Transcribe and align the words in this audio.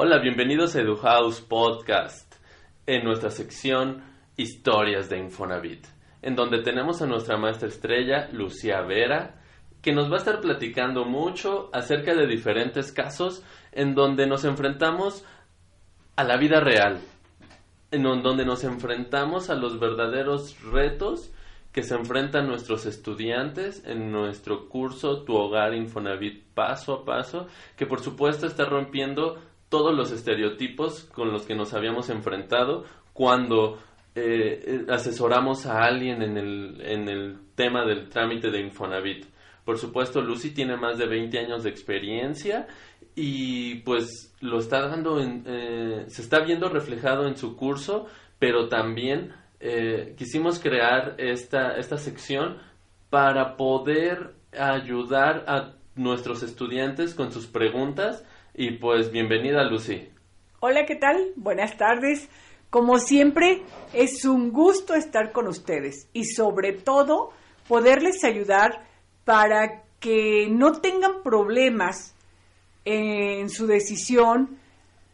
Hola, 0.00 0.20
bienvenidos 0.20 0.76
a 0.76 0.82
EduHouse 0.82 1.40
Podcast, 1.40 2.36
en 2.86 3.02
nuestra 3.02 3.30
sección 3.30 4.04
Historias 4.36 5.10
de 5.10 5.18
Infonavit, 5.18 5.88
en 6.22 6.36
donde 6.36 6.62
tenemos 6.62 7.02
a 7.02 7.06
nuestra 7.08 7.36
maestra 7.36 7.66
estrella, 7.66 8.28
Lucía 8.30 8.80
Vera, 8.82 9.40
que 9.82 9.92
nos 9.92 10.08
va 10.08 10.14
a 10.14 10.18
estar 10.18 10.40
platicando 10.40 11.04
mucho 11.04 11.68
acerca 11.72 12.14
de 12.14 12.28
diferentes 12.28 12.92
casos 12.92 13.42
en 13.72 13.96
donde 13.96 14.28
nos 14.28 14.44
enfrentamos 14.44 15.24
a 16.14 16.22
la 16.22 16.36
vida 16.36 16.60
real, 16.60 17.00
en 17.90 18.04
donde 18.04 18.44
nos 18.44 18.62
enfrentamos 18.62 19.50
a 19.50 19.56
los 19.56 19.80
verdaderos 19.80 20.62
retos 20.62 21.32
que 21.72 21.82
se 21.82 21.96
enfrentan 21.96 22.46
nuestros 22.46 22.86
estudiantes 22.86 23.82
en 23.84 24.12
nuestro 24.12 24.68
curso 24.68 25.24
Tu 25.24 25.34
Hogar 25.34 25.74
Infonavit 25.74 26.44
paso 26.54 26.94
a 26.94 27.04
paso, 27.04 27.48
que 27.76 27.84
por 27.84 27.98
supuesto 27.98 28.46
está 28.46 28.64
rompiendo 28.64 29.38
todos 29.68 29.94
los 29.94 30.12
estereotipos 30.12 31.04
con 31.12 31.32
los 31.32 31.42
que 31.42 31.54
nos 31.54 31.74
habíamos 31.74 32.10
enfrentado 32.10 32.84
cuando 33.12 33.78
eh, 34.14 34.84
asesoramos 34.88 35.66
a 35.66 35.84
alguien 35.84 36.22
en 36.22 36.36
el, 36.36 36.80
en 36.80 37.08
el 37.08 37.38
tema 37.54 37.84
del 37.84 38.08
trámite 38.08 38.50
de 38.50 38.60
Infonavit. 38.60 39.26
Por 39.64 39.78
supuesto, 39.78 40.20
Lucy 40.22 40.52
tiene 40.52 40.76
más 40.76 40.98
de 40.98 41.06
20 41.06 41.38
años 41.38 41.62
de 41.62 41.70
experiencia 41.70 42.66
y 43.14 43.76
pues 43.80 44.34
lo 44.40 44.58
está 44.58 44.88
dando, 44.88 45.20
en, 45.20 45.44
eh, 45.46 46.04
se 46.08 46.22
está 46.22 46.40
viendo 46.40 46.68
reflejado 46.68 47.26
en 47.26 47.36
su 47.36 47.54
curso, 47.56 48.06
pero 48.38 48.68
también 48.68 49.32
eh, 49.60 50.14
quisimos 50.16 50.58
crear 50.58 51.16
esta, 51.18 51.76
esta 51.76 51.98
sección 51.98 52.58
para 53.10 53.56
poder 53.56 54.34
ayudar 54.58 55.44
a 55.48 55.74
nuestros 55.96 56.42
estudiantes 56.42 57.14
con 57.14 57.32
sus 57.32 57.46
preguntas 57.46 58.24
y 58.58 58.72
pues 58.72 59.12
bienvenida 59.12 59.62
Lucy. 59.62 60.08
Hola, 60.58 60.84
¿qué 60.84 60.96
tal? 60.96 61.32
Buenas 61.36 61.76
tardes. 61.78 62.28
Como 62.70 62.98
siempre, 62.98 63.62
es 63.92 64.24
un 64.24 64.50
gusto 64.50 64.94
estar 64.94 65.30
con 65.30 65.46
ustedes 65.46 66.08
y 66.12 66.24
sobre 66.24 66.72
todo 66.72 67.30
poderles 67.68 68.24
ayudar 68.24 68.84
para 69.24 69.84
que 70.00 70.48
no 70.50 70.72
tengan 70.72 71.22
problemas 71.22 72.16
en 72.84 73.48
su 73.48 73.68
decisión 73.68 74.58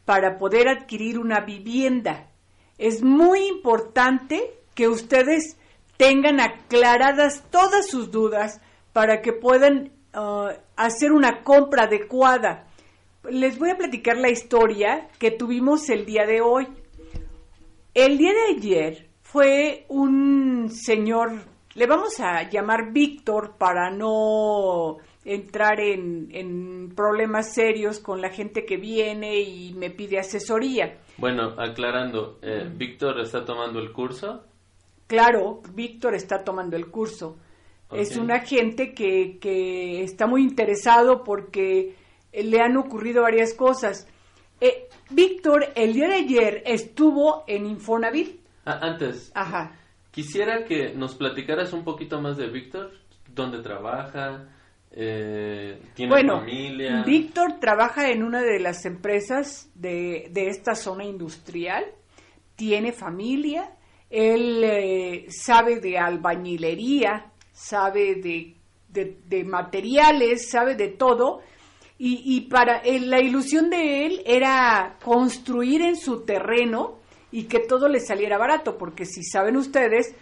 para 0.06 0.38
poder 0.38 0.68
adquirir 0.68 1.18
una 1.18 1.40
vivienda. 1.40 2.28
Es 2.78 3.02
muy 3.02 3.46
importante 3.46 4.54
que 4.74 4.88
ustedes 4.88 5.58
tengan 5.98 6.40
aclaradas 6.40 7.44
todas 7.50 7.88
sus 7.88 8.10
dudas 8.10 8.62
para 8.94 9.20
que 9.20 9.34
puedan 9.34 9.92
uh, 10.14 10.48
hacer 10.76 11.12
una 11.12 11.42
compra 11.42 11.84
adecuada 11.84 12.68
les 13.30 13.58
voy 13.58 13.70
a 13.70 13.76
platicar 13.76 14.16
la 14.18 14.30
historia 14.30 15.08
que 15.18 15.30
tuvimos 15.30 15.88
el 15.88 16.04
día 16.04 16.26
de 16.26 16.40
hoy. 16.40 16.66
El 17.94 18.18
día 18.18 18.32
de 18.32 18.56
ayer 18.56 19.08
fue 19.22 19.86
un 19.88 20.68
señor, 20.70 21.32
le 21.74 21.86
vamos 21.86 22.20
a 22.20 22.48
llamar 22.50 22.92
Víctor 22.92 23.56
para 23.58 23.90
no 23.90 24.98
entrar 25.24 25.80
en, 25.80 26.92
problemas 26.94 27.54
serios 27.54 27.98
con 27.98 28.20
la 28.20 28.28
gente 28.28 28.64
que 28.66 28.76
viene 28.76 29.40
y 29.40 29.72
me 29.74 29.90
pide 29.90 30.18
asesoría. 30.18 30.98
Bueno, 31.16 31.54
aclarando, 31.56 32.38
eh, 32.42 32.70
¿Víctor 32.76 33.20
está 33.20 33.44
tomando 33.44 33.78
el 33.78 33.92
curso? 33.92 34.44
Claro, 35.06 35.62
Víctor 35.72 36.14
está 36.14 36.44
tomando 36.44 36.76
el 36.76 36.88
curso. 36.90 37.36
Es 37.92 38.16
un 38.16 38.32
agente 38.32 38.92
que, 38.92 39.38
que 39.38 40.02
está 40.02 40.26
muy 40.26 40.42
interesado 40.42 41.22
porque 41.22 41.94
le 42.42 42.60
han 42.60 42.76
ocurrido 42.76 43.22
varias 43.22 43.54
cosas. 43.54 44.08
Eh, 44.60 44.88
Víctor, 45.10 45.66
el 45.74 45.92
día 45.92 46.08
de 46.08 46.14
ayer 46.14 46.62
estuvo 46.66 47.44
en 47.46 47.66
Infonavit. 47.66 48.40
Ah, 48.64 48.78
antes. 48.80 49.30
Ajá. 49.34 49.76
Quisiera 50.10 50.64
que 50.64 50.94
nos 50.94 51.14
platicaras 51.14 51.72
un 51.72 51.84
poquito 51.84 52.20
más 52.20 52.36
de 52.36 52.48
Víctor, 52.48 52.92
dónde 53.34 53.60
trabaja, 53.62 54.48
eh, 54.92 55.80
tiene 55.94 56.12
bueno, 56.12 56.38
familia. 56.38 57.02
Víctor 57.04 57.58
trabaja 57.58 58.10
en 58.10 58.22
una 58.22 58.40
de 58.42 58.60
las 58.60 58.84
empresas 58.86 59.70
de, 59.74 60.28
de 60.30 60.46
esta 60.46 60.76
zona 60.76 61.04
industrial, 61.04 61.84
tiene 62.54 62.92
familia, 62.92 63.72
él 64.08 64.62
eh, 64.62 65.26
sabe 65.30 65.80
de 65.80 65.98
albañilería, 65.98 67.32
sabe 67.50 68.14
de, 68.14 68.54
de 68.88 69.44
materiales, 69.44 70.48
sabe 70.48 70.76
de 70.76 70.90
todo 70.90 71.40
y, 71.96 72.40
para 72.50 72.82
la 72.84 73.20
ilusión 73.20 73.70
de 73.70 74.06
él 74.06 74.22
era 74.26 74.98
construir 75.02 75.80
en 75.82 75.96
su 75.96 76.24
terreno 76.24 76.98
y 77.30 77.44
que 77.44 77.60
todo 77.60 77.88
le 77.88 78.00
saliera 78.00 78.36
barato, 78.36 78.76
porque 78.76 79.04
si 79.06 79.22
saben 79.22 79.56
ustedes, 79.56 80.14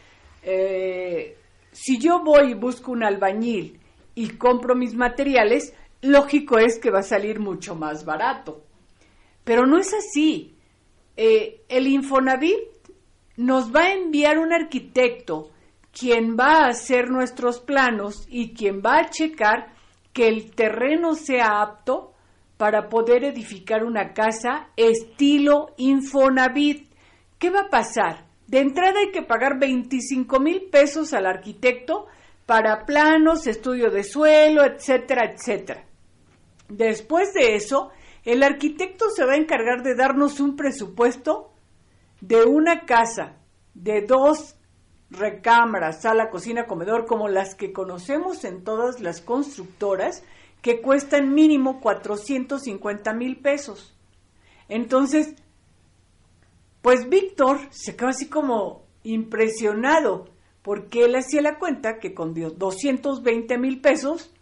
eh, 0.42 1.36
si 1.72 1.98
yo 1.98 2.22
voy 2.22 2.50
y 2.50 2.54
busco 2.54 2.92
un 2.92 3.02
albañil 3.02 3.80
y 4.14 4.28
compro 4.30 4.74
mis 4.74 4.94
materiales, 4.94 5.74
lógico 6.02 6.58
es 6.58 6.78
que 6.78 6.90
va 6.90 7.00
a 7.00 7.04
salir 7.04 7.40
mucho 7.40 7.74
más 7.74 8.04
barato. 8.04 8.62
Pero 9.44 9.66
no 9.66 9.78
es 9.78 9.92
así. 9.94 10.54
Eh, 11.16 11.62
el 11.68 11.86
Infonavit 11.86 12.58
nos 13.36 13.74
va 13.74 13.84
a 13.84 13.92
enviar 13.92 14.38
un 14.38 14.52
arquitecto 14.52 15.50
quien 15.92 16.36
va 16.38 16.64
a 16.64 16.68
hacer 16.68 17.10
nuestros 17.10 17.60
planos 17.60 18.26
y 18.28 18.54
quien 18.54 18.80
va 18.80 18.98
a 18.98 19.10
checar 19.10 19.71
que 20.12 20.28
el 20.28 20.54
terreno 20.54 21.14
sea 21.14 21.62
apto 21.62 22.12
para 22.56 22.88
poder 22.88 23.24
edificar 23.24 23.84
una 23.84 24.12
casa 24.12 24.68
estilo 24.76 25.74
Infonavit. 25.78 26.92
¿Qué 27.38 27.50
va 27.50 27.62
a 27.62 27.70
pasar? 27.70 28.26
De 28.46 28.60
entrada 28.60 29.00
hay 29.00 29.10
que 29.10 29.22
pagar 29.22 29.58
25 29.58 30.38
mil 30.38 30.68
pesos 30.70 31.12
al 31.12 31.26
arquitecto 31.26 32.06
para 32.46 32.84
planos, 32.84 33.46
estudio 33.46 33.90
de 33.90 34.04
suelo, 34.04 34.64
etcétera, 34.64 35.32
etcétera. 35.32 35.84
Después 36.68 37.32
de 37.34 37.54
eso, 37.54 37.90
el 38.24 38.42
arquitecto 38.42 39.06
se 39.10 39.24
va 39.24 39.32
a 39.32 39.38
encargar 39.38 39.82
de 39.82 39.94
darnos 39.94 40.38
un 40.38 40.54
presupuesto 40.56 41.52
de 42.20 42.44
una 42.44 42.84
casa 42.84 43.36
de 43.74 44.02
dos 44.02 44.56
recámaras, 45.12 46.02
sala, 46.02 46.30
cocina, 46.30 46.66
comedor, 46.66 47.06
como 47.06 47.28
las 47.28 47.54
que 47.54 47.72
conocemos 47.72 48.44
en 48.44 48.64
todas 48.64 49.00
las 49.00 49.20
constructoras, 49.20 50.24
que 50.62 50.80
cuestan 50.80 51.34
mínimo 51.34 51.80
450 51.80 53.12
mil 53.14 53.36
pesos. 53.36 53.94
Entonces, 54.68 55.34
pues 56.80 57.08
Víctor 57.08 57.60
se 57.70 57.94
quedó 57.96 58.08
así 58.08 58.28
como 58.28 58.86
impresionado, 59.02 60.28
porque 60.62 61.04
él 61.04 61.14
hacía 61.16 61.42
la 61.42 61.58
cuenta 61.58 61.98
que 61.98 62.14
con 62.14 62.34
220 62.34 63.58
mil 63.58 63.80
pesos, 63.80 64.32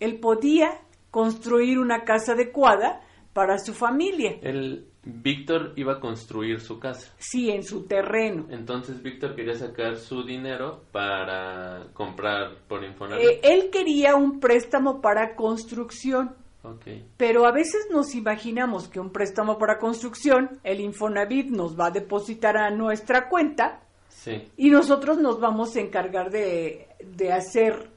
él 0.00 0.18
podía 0.18 0.80
construir 1.10 1.78
una 1.78 2.04
casa 2.04 2.32
adecuada 2.32 3.02
para 3.32 3.58
su 3.58 3.74
familia. 3.74 4.38
El, 4.42 4.91
Víctor 5.04 5.72
iba 5.76 5.94
a 5.94 6.00
construir 6.00 6.60
su 6.60 6.78
casa. 6.78 7.12
Sí, 7.18 7.50
en 7.50 7.64
su 7.64 7.84
terreno. 7.86 8.46
Entonces 8.50 9.02
Víctor 9.02 9.34
quería 9.34 9.54
sacar 9.54 9.96
su 9.96 10.22
dinero 10.22 10.84
para 10.92 11.88
comprar 11.92 12.58
por 12.68 12.84
Infonavit. 12.84 13.26
Eh, 13.26 13.40
él 13.42 13.70
quería 13.70 14.14
un 14.14 14.38
préstamo 14.38 15.00
para 15.00 15.34
construcción. 15.34 16.36
Okay. 16.62 17.04
Pero 17.16 17.44
a 17.44 17.50
veces 17.50 17.88
nos 17.90 18.14
imaginamos 18.14 18.88
que 18.88 19.00
un 19.00 19.10
préstamo 19.10 19.58
para 19.58 19.78
construcción, 19.78 20.60
el 20.62 20.80
Infonavit 20.80 21.48
nos 21.48 21.76
va 21.78 21.86
a 21.86 21.90
depositar 21.90 22.56
a 22.56 22.70
nuestra 22.70 23.28
cuenta 23.28 23.80
sí. 24.08 24.44
y 24.56 24.70
nosotros 24.70 25.18
nos 25.18 25.40
vamos 25.40 25.74
a 25.74 25.80
encargar 25.80 26.30
de, 26.30 26.86
de 27.04 27.32
hacer 27.32 27.90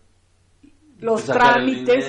los 1.00 1.26
trámites. 1.26 2.06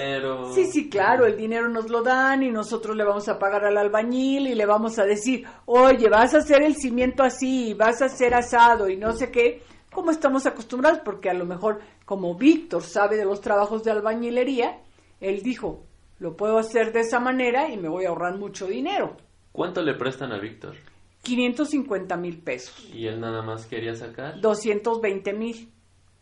Sí, 0.55 0.67
sí, 0.67 0.89
claro, 0.89 1.27
el 1.27 1.37
dinero 1.37 1.69
nos 1.69 1.91
lo 1.91 2.03
dan 2.03 2.43
y 2.43 2.51
nosotros 2.51 2.97
le 2.97 3.05
vamos 3.05 3.29
a 3.29 3.39
pagar 3.39 3.65
al 3.65 3.77
albañil 3.77 4.47
y 4.47 4.55
le 4.55 4.67
vamos 4.67 4.99
a 4.99 5.05
decir, 5.05 5.45
oye, 5.67 6.09
vas 6.09 6.35
a 6.35 6.39
hacer 6.39 6.63
el 6.63 6.77
cimiento 6.77 7.23
así, 7.23 7.75
vas 7.75 8.03
a 8.03 8.07
hacer 8.07 8.35
asado 8.35 8.89
y 8.89 8.97
no 8.97 9.13
sé 9.13 9.31
qué, 9.31 9.63
como 9.91 10.11
estamos 10.11 10.47
acostumbrados, 10.47 11.01
porque 11.05 11.31
a 11.31 11.35
lo 11.35 11.47
mejor 11.47 11.81
como 12.05 12.35
Víctor 12.35 12.83
sabe 12.83 13.17
de 13.17 13.25
los 13.25 13.41
trabajos 13.41 13.83
de 13.83 13.91
albañilería, 13.91 14.79
él 15.21 15.43
dijo, 15.43 15.85
lo 16.19 16.37
puedo 16.37 16.59
hacer 16.59 16.93
de 16.93 17.01
esa 17.01 17.21
manera 17.21 17.69
y 17.71 17.77
me 17.77 17.89
voy 17.89 18.05
a 18.05 18.11
ahorrar 18.11 18.39
mucho 18.39 18.67
dinero. 18.67 19.17
¿Cuánto 19.53 19.83
le 19.83 19.95
prestan 19.95 20.33
a 20.33 20.39
Víctor? 20.39 20.75
550 21.23 22.17
mil 22.17 22.39
pesos. 22.39 22.89
¿Y 22.95 23.07
él 23.07 23.21
nada 23.21 23.43
más 23.43 23.67
quería 23.67 23.95
sacar? 23.95 24.41
220 24.41 25.33
mil. 25.33 25.73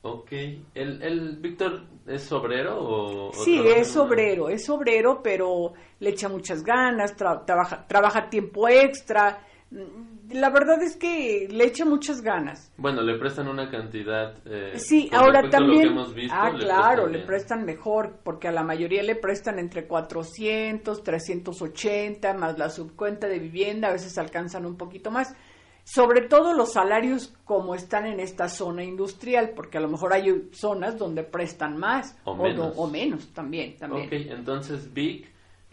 Ok. 0.07 0.33
¿El, 0.75 1.03
el 1.03 1.37
Víctor 1.39 1.83
es 2.07 2.31
obrero 2.31 2.77
o...? 2.79 3.33
Sí, 3.33 3.59
es 3.75 3.97
obrero, 3.97 4.51
es 4.51 4.69
obrero, 4.69 5.23
pero 5.23 5.73
le 6.01 6.11
echa 6.11 6.29
muchas 6.29 6.63
ganas, 6.63 7.17
tra- 7.17 7.47
trabaja, 7.47 7.87
trabaja 7.87 8.29
tiempo 8.29 8.69
extra. 8.69 9.39
Mm, 9.71 10.33
La 10.35 10.51
verdad 10.51 10.83
es 10.83 10.97
que 10.97 11.49
le 11.51 11.65
echa 11.65 11.87
muchas 11.87 12.21
ganas. 12.21 12.71
Bueno, 12.77 13.01
le 13.01 13.19
prestan 13.19 13.49
una 13.49 13.71
cantidad... 13.71 14.35
eh, 14.47 14.79
Sí, 14.79 15.09
ahora 15.11 15.49
también. 15.49 15.89
hemos 15.89 16.13
visto, 16.15 16.35
ah, 16.39 16.51
le 16.51 16.59
claro, 16.59 17.05
prestan 17.05 17.13
le 17.13 17.27
prestan 17.27 17.65
mejor, 17.65 18.19
porque 18.23 18.49
a 18.49 18.53
la 18.53 18.63
mayoría 18.63 19.03
le 19.03 19.17
prestan 19.17 19.59
entre 19.59 19.87
400, 19.87 21.03
380, 21.03 22.35
más 22.35 22.59
la 22.59 22.69
subcuenta 22.69 23.27
de 23.27 23.39
vivienda, 23.39 23.89
a 23.89 23.93
veces 23.93 24.19
alcanzan 24.19 24.67
un 24.67 24.77
poquito 24.77 25.11
más. 25.11 25.35
Sobre 25.85 26.23
todo 26.23 26.55
los 26.55 26.73
salarios 26.73 27.35
como 27.45 27.75
están 27.75 28.07
en 28.07 28.19
esta 28.19 28.49
zona 28.49 28.83
industrial, 28.83 29.51
porque 29.55 29.77
a 29.79 29.81
lo 29.83 29.89
mejor 29.89 30.15
hay 30.15 30.49
zonas 30.53 30.97
donde 30.99 31.23
prestan 31.25 31.77
más 31.77 32.17
O 32.25 32.35
no- 32.35 32.43
menos. 32.45 32.73
o 32.77 32.87
menos 32.89 33.29
también. 33.35 33.77
también. 33.77 34.07
Ok, 34.07 34.13
entonces 34.31 34.93
Vic 34.95 35.29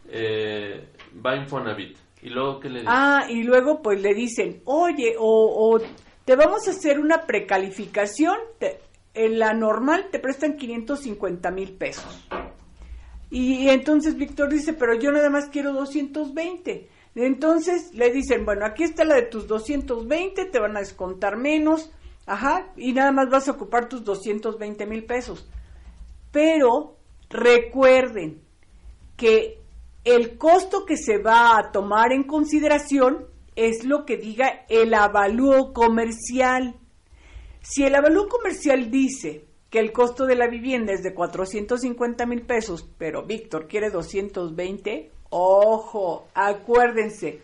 eh, 0.09 0.85
va 1.25 1.31
a 1.31 1.35
Infonavit. 1.37 1.97
¿Y 2.21 2.29
luego 2.29 2.59
qué 2.59 2.69
le 2.69 2.79
dice? 2.81 2.91
Ah, 2.93 3.25
y 3.29 3.43
luego 3.43 3.81
pues 3.81 4.01
le 4.01 4.13
dicen, 4.13 4.61
oye, 4.65 5.15
o, 5.17 5.75
o 5.75 5.79
te 6.25 6.35
vamos 6.35 6.67
a 6.67 6.71
hacer 6.71 6.99
una 6.99 7.21
precalificación, 7.25 8.35
te- 8.59 8.79
en 9.13 9.39
la 9.39 9.53
normal 9.53 10.07
te 10.11 10.19
prestan 10.19 10.55
550 10.57 11.51
mil 11.51 11.71
pesos. 11.73 12.27
Y 13.29 13.69
entonces 13.69 14.17
Víctor 14.17 14.49
dice, 14.49 14.73
pero 14.73 14.93
yo 14.99 15.11
nada 15.11 15.29
más 15.29 15.47
quiero 15.49 15.71
220. 15.73 16.89
Entonces 17.15 17.93
le 17.93 18.11
dicen, 18.11 18.45
bueno, 18.45 18.65
aquí 18.65 18.83
está 18.83 19.03
la 19.03 19.15
de 19.15 19.23
tus 19.23 19.47
220, 19.47 20.45
te 20.45 20.59
van 20.59 20.77
a 20.77 20.79
descontar 20.79 21.37
menos, 21.37 21.91
ajá, 22.25 22.71
y 22.77 22.93
nada 22.93 23.11
más 23.11 23.29
vas 23.29 23.47
a 23.47 23.51
ocupar 23.51 23.89
tus 23.89 24.03
220 24.03 24.85
mil 24.85 25.03
pesos. 25.03 25.49
Pero 26.31 26.95
recuerden 27.29 28.41
que 29.17 29.59
el 30.03 30.37
costo 30.37 30.85
que 30.85 30.97
se 30.97 31.17
va 31.17 31.57
a 31.57 31.71
tomar 31.71 32.13
en 32.13 32.23
consideración 32.23 33.27
es 33.55 33.83
lo 33.83 34.05
que 34.05 34.17
diga 34.17 34.65
el 34.69 34.93
avalúo 34.93 35.73
comercial. 35.73 36.75
Si 37.61 37.83
el 37.83 37.93
avalúo 37.93 38.27
comercial 38.27 38.89
dice 38.89 39.45
que 39.69 39.79
el 39.79 39.91
costo 39.91 40.25
de 40.25 40.35
la 40.35 40.47
vivienda 40.47 40.93
es 40.93 41.03
de 41.03 41.13
450 41.13 42.25
mil 42.25 42.41
pesos, 42.41 42.89
pero 42.97 43.25
Víctor 43.25 43.67
quiere 43.67 43.89
220, 43.89 45.11
ojo, 45.31 46.27
acuérdense 46.35 47.41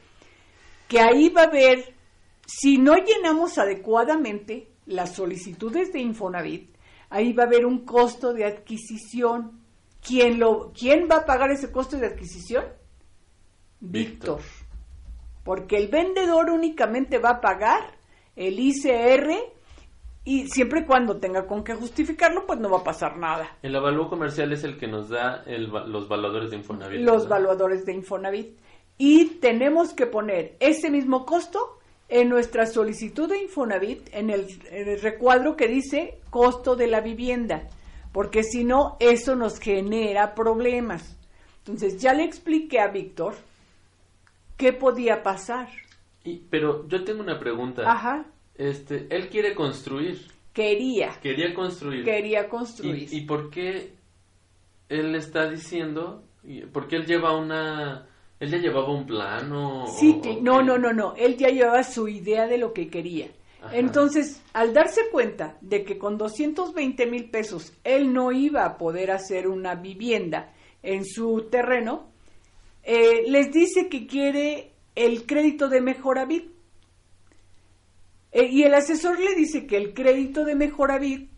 que 0.88 1.00
ahí 1.00 1.30
va 1.30 1.42
a 1.42 1.46
haber, 1.46 1.94
si 2.46 2.78
no 2.78 2.96
llenamos 2.96 3.58
adecuadamente 3.58 4.70
las 4.86 5.16
solicitudes 5.16 5.92
de 5.92 6.00
Infonavit, 6.00 6.76
ahí 7.10 7.34
va 7.34 7.44
a 7.44 7.48
haber 7.48 7.66
un 7.66 7.86
costo 7.86 8.34
de 8.34 8.46
adquisición. 8.46 9.62
¿Quién, 10.06 10.40
lo, 10.40 10.72
¿Quién 10.72 11.08
va 11.12 11.18
a 11.18 11.26
pagar 11.26 11.52
ese 11.52 11.72
costo 11.72 11.98
de 11.98 12.08
adquisición? 12.08 12.66
Víctor. 13.80 14.38
Víctor. 14.38 14.42
Porque 15.44 15.78
el 15.78 15.88
vendedor 15.88 16.50
únicamente 16.52 17.20
va 17.20 17.32
a 17.32 17.42
pagar 17.42 17.98
el 18.36 18.60
ICR 18.60 19.57
y 20.30 20.48
siempre 20.50 20.82
y 20.82 20.86
cuando 20.86 21.18
tenga 21.18 21.48
con 21.48 21.64
qué 21.64 21.74
justificarlo, 21.74 22.46
pues 22.46 22.60
no 22.60 22.70
va 22.70 22.80
a 22.80 22.84
pasar 22.84 23.16
nada. 23.18 23.58
El 23.62 23.74
avalúo 23.76 24.10
comercial 24.10 24.52
es 24.52 24.64
el 24.66 24.78
que 24.78 24.86
nos 24.88 25.08
da 25.08 25.44
el 25.46 25.68
los 25.70 26.10
valores 26.10 26.50
de 26.52 26.58
Infonavit. 26.58 27.00
Los 27.00 27.30
valuadores 27.30 27.86
de 27.86 27.94
Infonavit. 27.94 28.58
Y 28.98 29.26
tenemos 29.40 29.94
que 29.94 30.06
poner 30.06 30.58
ese 30.60 30.90
mismo 30.92 31.26
costo 31.26 31.80
en 32.10 32.28
nuestra 32.28 32.66
solicitud 32.66 33.30
de 33.30 33.42
Infonavit, 33.44 34.10
en 34.14 34.30
el, 34.30 34.48
en 34.70 34.90
el 34.90 35.00
recuadro 35.02 35.56
que 35.56 35.68
dice 35.70 36.20
costo 36.30 36.76
de 36.76 36.88
la 36.88 37.00
vivienda, 37.00 37.68
porque 38.12 38.44
si 38.44 38.66
no, 38.66 38.98
eso 39.00 39.36
nos 39.36 39.60
genera 39.60 40.36
problemas. 40.36 41.18
Entonces, 41.60 42.02
ya 42.02 42.14
le 42.14 42.24
expliqué 42.24 42.80
a 42.82 42.88
Víctor 42.90 43.36
qué 44.58 44.74
podía 44.74 45.24
pasar. 45.24 45.70
Y- 46.24 46.40
pero 46.50 46.88
yo 46.88 47.04
tengo 47.04 47.22
una 47.22 47.40
pregunta. 47.40 47.84
Ajá, 47.90 48.26
Este, 48.58 49.08
él 49.10 49.30
quiere 49.30 49.54
construir. 49.56 50.20
quería, 50.54 51.18
Quería 51.22 51.54
construir. 51.54 52.04
quería 52.04 52.50
construir. 52.50 53.08
¿Y, 53.12 53.18
y 53.18 53.22
por 53.22 53.50
qué 53.52 53.92
él 54.90 55.16
está 55.16 55.50
diciendo? 55.50 56.24
Porque 56.74 56.96
él 56.96 57.06
lleva 57.06 57.38
una. 57.38 58.08
Él 58.40 58.50
ya 58.52 58.58
llevaba 58.58 58.92
un 58.92 59.06
plano. 59.06 59.84
o- 59.84 59.88
Sí, 60.00 60.20
o 60.24 60.42
no, 60.42 60.62
no, 60.64 60.78
no, 60.78 60.94
no. 60.94 61.14
Él 61.16 61.38
ya 61.38 61.50
llevaba 61.50 61.84
su 61.84 62.08
idea 62.08 62.48
de 62.48 62.58
lo 62.58 62.74
que 62.74 62.88
quería. 62.88 63.28
Ajá. 63.62 63.76
Entonces, 63.76 64.42
al 64.54 64.74
darse 64.74 65.02
cuenta 65.12 65.58
de 65.62 65.84
que 65.84 65.98
con 65.98 66.18
220 66.18 67.06
mil 67.08 67.30
pesos 67.30 67.74
él 67.84 68.14
no 68.14 68.32
iba 68.32 68.64
a 68.66 68.78
poder 68.78 69.12
hacer 69.12 69.48
una 69.48 69.76
vivienda 69.76 70.54
en 70.84 71.04
su 71.06 71.48
terreno, 71.50 72.08
eh, 72.84 73.24
les 73.28 73.52
dice 73.52 73.90
que 73.90 74.06
quiere 74.08 74.72
el 74.96 75.26
crédito 75.26 75.68
de 75.70 75.82
Mejoravit. 75.82 76.52
Eh, 78.32 78.48
y 78.52 78.64
el 78.64 78.74
asesor 78.74 79.20
le 79.20 79.36
dice 79.36 79.66
que 79.66 79.78
el 79.78 79.94
crédito 79.94 80.44
de 80.46 80.56
Mejoravit 80.56 81.32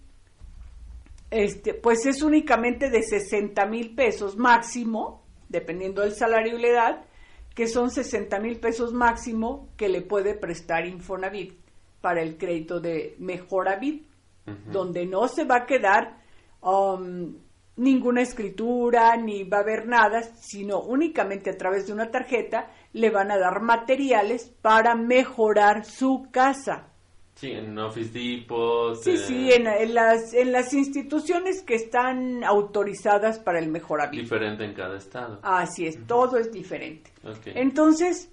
este, 1.32 1.74
pues 1.74 2.06
es 2.06 2.24
únicamente 2.24 2.90
de 2.90 3.04
60 3.04 3.66
mil 3.68 3.94
pesos 3.94 4.36
máximo, 4.38 5.24
dependiendo 5.48 6.02
del 6.02 6.16
salario 6.16 6.58
y 6.58 6.62
la 6.62 6.68
edad, 6.68 7.06
que 7.54 7.68
son 7.68 7.92
60 7.92 8.40
mil 8.40 8.60
pesos 8.60 8.94
máximo 8.94 9.70
que 9.78 9.90
le 9.90 10.02
puede 10.02 10.34
prestar 10.34 10.88
Infonavit 10.88 11.54
para 12.02 12.22
el 12.22 12.38
crédito 12.38 12.80
de 12.80 13.16
Mejoravit, 13.20 14.08
Ujú. 14.48 14.72
donde 14.72 15.06
no 15.06 15.28
se 15.28 15.44
va 15.44 15.58
a 15.58 15.66
quedar 15.66 16.18
um, 16.62 17.36
ninguna 17.80 18.22
escritura 18.22 19.16
ni 19.16 19.44
va 19.44 19.58
a 19.58 19.62
haber 19.62 19.88
nada, 19.88 20.22
sino 20.22 20.82
únicamente 20.82 21.50
a 21.50 21.58
través 21.58 21.88
de 21.88 21.94
una 21.94 22.12
tarjeta 22.12 22.70
le 22.94 23.10
van 23.10 23.32
a 23.32 23.38
dar 23.38 23.62
materiales 23.62 24.54
para 24.62 24.96
mejorar 24.96 25.86
su 25.86 26.28
casa. 26.32 26.90
Sí, 27.36 27.52
en 27.52 27.78
Office 27.80 28.12
Depot. 28.12 28.96
Sí, 29.02 29.12
eh, 29.12 29.18
sí, 29.18 29.52
en, 29.54 29.66
en 29.66 29.94
las, 29.94 30.34
en 30.34 30.52
las 30.52 30.74
instituciones 30.74 31.62
que 31.62 31.76
están 31.76 32.44
autorizadas 32.44 33.40
para 33.40 33.60
el 33.60 33.70
mejoramiento. 33.70 34.22
Diferente 34.22 34.66
en 34.66 34.74
cada 34.74 34.98
estado. 34.98 35.40
Así 35.42 35.88
es, 35.88 36.06
todo 36.06 36.38
es 36.38 36.52
diferente. 36.52 37.12
Entonces, 37.46 38.30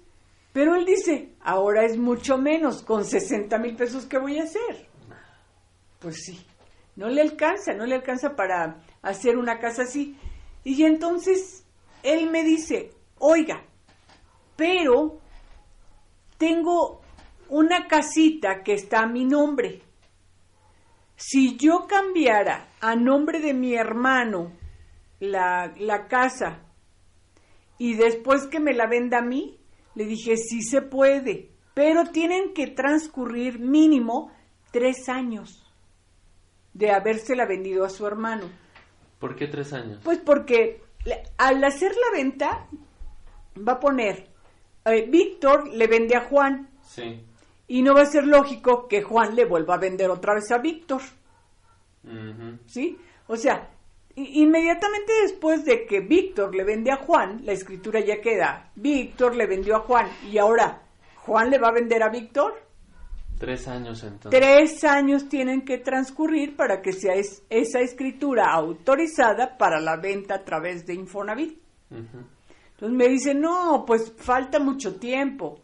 pero 0.51 0.75
él 0.75 0.85
dice, 0.85 1.29
ahora 1.39 1.85
es 1.85 1.97
mucho 1.97 2.37
menos, 2.37 2.83
con 2.83 3.05
60 3.05 3.57
mil 3.59 3.77
pesos, 3.77 4.05
¿qué 4.05 4.17
voy 4.17 4.39
a 4.39 4.43
hacer? 4.43 4.87
Pues 5.99 6.17
sí, 6.25 6.37
no 6.97 7.09
le 7.09 7.21
alcanza, 7.21 7.73
no 7.73 7.85
le 7.85 7.95
alcanza 7.95 8.35
para 8.35 8.81
hacer 9.03 9.37
una 9.37 9.59
casa 9.59 9.83
así. 9.83 10.17
Y 10.63 10.83
entonces 10.83 11.63
él 12.03 12.29
me 12.29 12.43
dice, 12.43 12.91
oiga, 13.19 13.63
pero 14.55 15.19
tengo 16.37 17.01
una 17.49 17.87
casita 17.87 18.63
que 18.63 18.73
está 18.73 19.03
a 19.03 19.07
mi 19.07 19.25
nombre. 19.25 19.81
Si 21.15 21.55
yo 21.55 21.85
cambiara 21.87 22.67
a 22.81 22.95
nombre 22.95 23.39
de 23.39 23.53
mi 23.53 23.75
hermano 23.75 24.51
la, 25.19 25.73
la 25.77 26.07
casa 26.07 26.63
y 27.77 27.93
después 27.93 28.47
que 28.47 28.59
me 28.59 28.73
la 28.73 28.87
venda 28.87 29.19
a 29.19 29.23
mí, 29.23 29.59
le 29.93 30.05
dije, 30.05 30.35
sí 30.35 30.63
se 30.63 30.81
puede, 30.81 31.51
pero 31.75 32.05
tienen 32.05 32.53
que 32.55 32.67
transcurrir 32.67 33.59
mínimo 33.59 34.31
tres 34.71 35.09
años 35.09 35.66
de 36.77 36.91
habérsela 36.91 37.45
vendido 37.45 37.83
a 37.85 37.89
su 37.89 38.05
hermano. 38.05 38.45
¿Por 39.19 39.35
qué 39.35 39.47
tres 39.47 39.73
años? 39.73 39.99
Pues 40.03 40.19
porque 40.19 40.81
le- 41.05 41.23
al 41.37 41.63
hacer 41.63 41.91
la 41.95 42.17
venta 42.17 42.67
va 43.67 43.73
a 43.73 43.79
poner, 43.79 44.27
eh, 44.85 45.05
Víctor 45.09 45.67
le 45.73 45.87
vende 45.87 46.15
a 46.15 46.21
Juan 46.21 46.69
Sí. 46.83 47.23
y 47.67 47.81
no 47.81 47.95
va 47.95 48.01
a 48.01 48.05
ser 48.05 48.25
lógico 48.27 48.87
que 48.87 49.01
Juan 49.01 49.35
le 49.35 49.45
vuelva 49.45 49.75
a 49.75 49.79
vender 49.79 50.09
otra 50.11 50.35
vez 50.35 50.51
a 50.51 50.59
Víctor. 50.59 51.01
¿sí? 52.67 52.97
O 53.27 53.35
sea, 53.35 53.69
inmediatamente 54.15 55.11
después 55.23 55.65
de 55.65 55.85
que 55.85 55.99
Víctor 55.99 56.55
le 56.55 56.63
vende 56.63 56.91
a 56.91 56.97
Juan, 56.97 57.41
la 57.43 57.51
escritura 57.51 57.99
ya 57.99 58.21
queda, 58.21 58.71
Víctor 58.75 59.35
le 59.35 59.45
vendió 59.47 59.75
a 59.75 59.79
Juan 59.79 60.07
y 60.31 60.37
ahora 60.37 60.83
Juan 61.17 61.49
le 61.49 61.57
va 61.59 61.67
a 61.69 61.73
vender 61.73 62.03
a 62.03 62.09
Víctor. 62.09 62.66
Tres 63.39 63.67
años 63.67 64.03
entonces. 64.03 64.39
Tres 64.39 64.83
años 64.83 65.29
tienen 65.29 65.61
que 65.63 65.77
transcurrir 65.77 66.55
para 66.55 66.81
que 66.81 66.91
sea 66.91 67.13
es- 67.13 67.43
esa 67.49 67.79
escritura 67.81 68.45
autorizada 68.51 69.57
para 69.57 69.79
la 69.79 69.97
venta 69.97 70.35
a 70.35 70.43
través 70.43 70.85
de 70.85 70.95
Infonavit. 70.95 71.59
Entonces 71.91 72.97
me 72.97 73.07
dice, 73.07 73.33
no, 73.35 73.83
pues 73.85 74.11
falta 74.17 74.59
mucho 74.59 74.95
tiempo. 74.99 75.59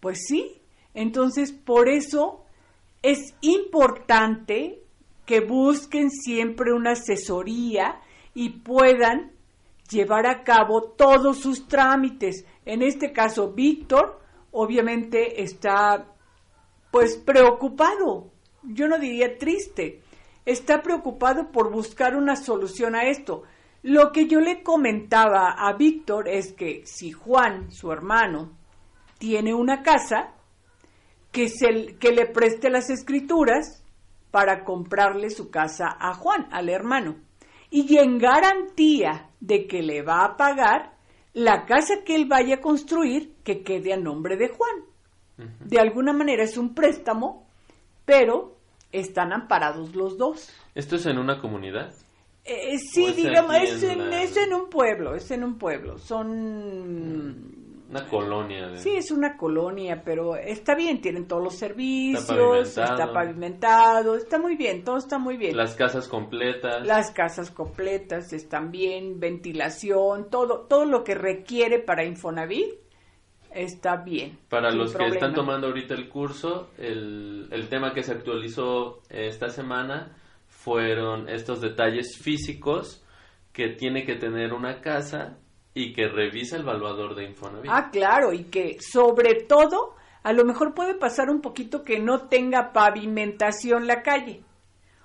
Pues 0.00 0.18
sí, 0.28 0.60
entonces 0.92 1.52
por 1.52 1.88
eso 1.88 2.44
es 3.02 3.34
importante 3.40 4.80
que 5.26 5.40
busquen 5.40 6.10
siempre 6.10 6.72
una 6.72 6.92
asesoría 6.92 8.00
y 8.34 8.50
puedan 8.60 9.32
llevar 9.90 10.26
a 10.26 10.42
cabo 10.44 10.82
todos 10.96 11.38
sus 11.40 11.66
trámites. 11.68 12.44
En 12.64 12.82
este 12.82 13.12
caso, 13.12 13.52
Víctor 13.52 14.20
obviamente 14.52 15.42
está 15.42 16.06
pues 16.94 17.16
preocupado, 17.16 18.30
yo 18.62 18.86
no 18.86 19.00
diría 19.00 19.36
triste, 19.36 20.00
está 20.46 20.80
preocupado 20.80 21.50
por 21.50 21.72
buscar 21.72 22.14
una 22.14 22.36
solución 22.36 22.94
a 22.94 23.08
esto. 23.08 23.42
Lo 23.82 24.12
que 24.12 24.28
yo 24.28 24.38
le 24.38 24.62
comentaba 24.62 25.56
a 25.58 25.72
Víctor 25.72 26.28
es 26.28 26.52
que 26.52 26.86
si 26.86 27.10
Juan, 27.10 27.72
su 27.72 27.90
hermano, 27.90 28.52
tiene 29.18 29.54
una 29.54 29.82
casa, 29.82 30.34
que, 31.32 31.48
se, 31.48 31.96
que 31.96 32.12
le 32.12 32.26
preste 32.26 32.70
las 32.70 32.88
escrituras 32.90 33.82
para 34.30 34.62
comprarle 34.62 35.30
su 35.30 35.50
casa 35.50 35.96
a 35.98 36.14
Juan, 36.14 36.46
al 36.52 36.68
hermano. 36.68 37.16
Y 37.70 37.98
en 37.98 38.18
garantía 38.18 39.30
de 39.40 39.66
que 39.66 39.82
le 39.82 40.02
va 40.02 40.24
a 40.24 40.36
pagar 40.36 40.92
la 41.32 41.66
casa 41.66 42.04
que 42.04 42.14
él 42.14 42.26
vaya 42.26 42.54
a 42.54 42.60
construir 42.60 43.34
que 43.42 43.64
quede 43.64 43.92
a 43.92 43.96
nombre 43.96 44.36
de 44.36 44.46
Juan. 44.46 44.93
De 45.36 45.78
alguna 45.78 46.12
manera 46.12 46.44
es 46.44 46.56
un 46.56 46.74
préstamo, 46.74 47.46
pero 48.04 48.56
están 48.92 49.32
amparados 49.32 49.94
los 49.94 50.16
dos. 50.16 50.52
¿Esto 50.74 50.96
es 50.96 51.06
en 51.06 51.18
una 51.18 51.40
comunidad? 51.40 51.92
Eh, 52.44 52.78
sí, 52.78 53.12
digamos, 53.12 53.56
es 53.56 53.82
en, 53.82 54.12
es 54.12 54.36
en, 54.36 54.52
un 54.52 54.68
pueblo, 54.68 55.14
es 55.14 55.30
en 55.30 55.44
un 55.44 55.56
pueblo. 55.56 55.98
Son 55.98 56.28
una 57.88 58.06
colonia. 58.06 58.76
Sí, 58.76 58.96
es 58.96 59.10
una 59.10 59.36
colonia, 59.36 60.02
pero 60.04 60.36
está 60.36 60.74
bien, 60.74 61.00
tienen 61.00 61.26
todos 61.26 61.42
los 61.42 61.54
servicios, 61.54 62.76
está 62.76 63.12
pavimentado. 63.12 64.14
está 64.14 64.38
muy 64.38 64.56
bien, 64.56 64.84
todo 64.84 64.98
está 64.98 65.18
muy 65.18 65.36
bien. 65.36 65.56
Las 65.56 65.74
casas 65.74 66.06
completas. 66.06 66.86
Las 66.86 67.10
casas 67.12 67.50
completas 67.50 68.32
están 68.32 68.70
bien, 68.70 69.18
ventilación, 69.18 70.28
todo, 70.30 70.66
todo 70.68 70.84
lo 70.84 71.02
que 71.02 71.14
requiere 71.14 71.78
para 71.78 72.04
Infonavit 72.04 72.83
está 73.54 73.96
bien. 73.96 74.38
Para 74.48 74.70
los 74.70 74.94
que 74.94 75.06
están 75.06 75.34
tomando 75.34 75.68
ahorita 75.68 75.94
el 75.94 76.08
curso, 76.08 76.70
el, 76.78 77.48
el 77.50 77.68
tema 77.68 77.92
que 77.94 78.02
se 78.02 78.12
actualizó 78.12 79.02
esta 79.08 79.48
semana 79.48 80.16
fueron 80.48 81.28
estos 81.28 81.60
detalles 81.60 82.18
físicos 82.20 83.04
que 83.52 83.68
tiene 83.68 84.04
que 84.04 84.16
tener 84.16 84.52
una 84.52 84.80
casa 84.80 85.38
y 85.74 85.92
que 85.92 86.08
revisa 86.08 86.56
el 86.56 86.62
evaluador 86.62 87.14
de 87.14 87.24
Infonavit. 87.24 87.70
Ah, 87.72 87.90
claro, 87.90 88.32
y 88.32 88.44
que 88.44 88.78
sobre 88.80 89.42
todo, 89.42 89.94
a 90.22 90.32
lo 90.32 90.44
mejor 90.44 90.74
puede 90.74 90.94
pasar 90.94 91.30
un 91.30 91.40
poquito 91.40 91.82
que 91.82 92.00
no 92.00 92.28
tenga 92.28 92.72
pavimentación 92.72 93.86
la 93.86 94.02
calle 94.02 94.42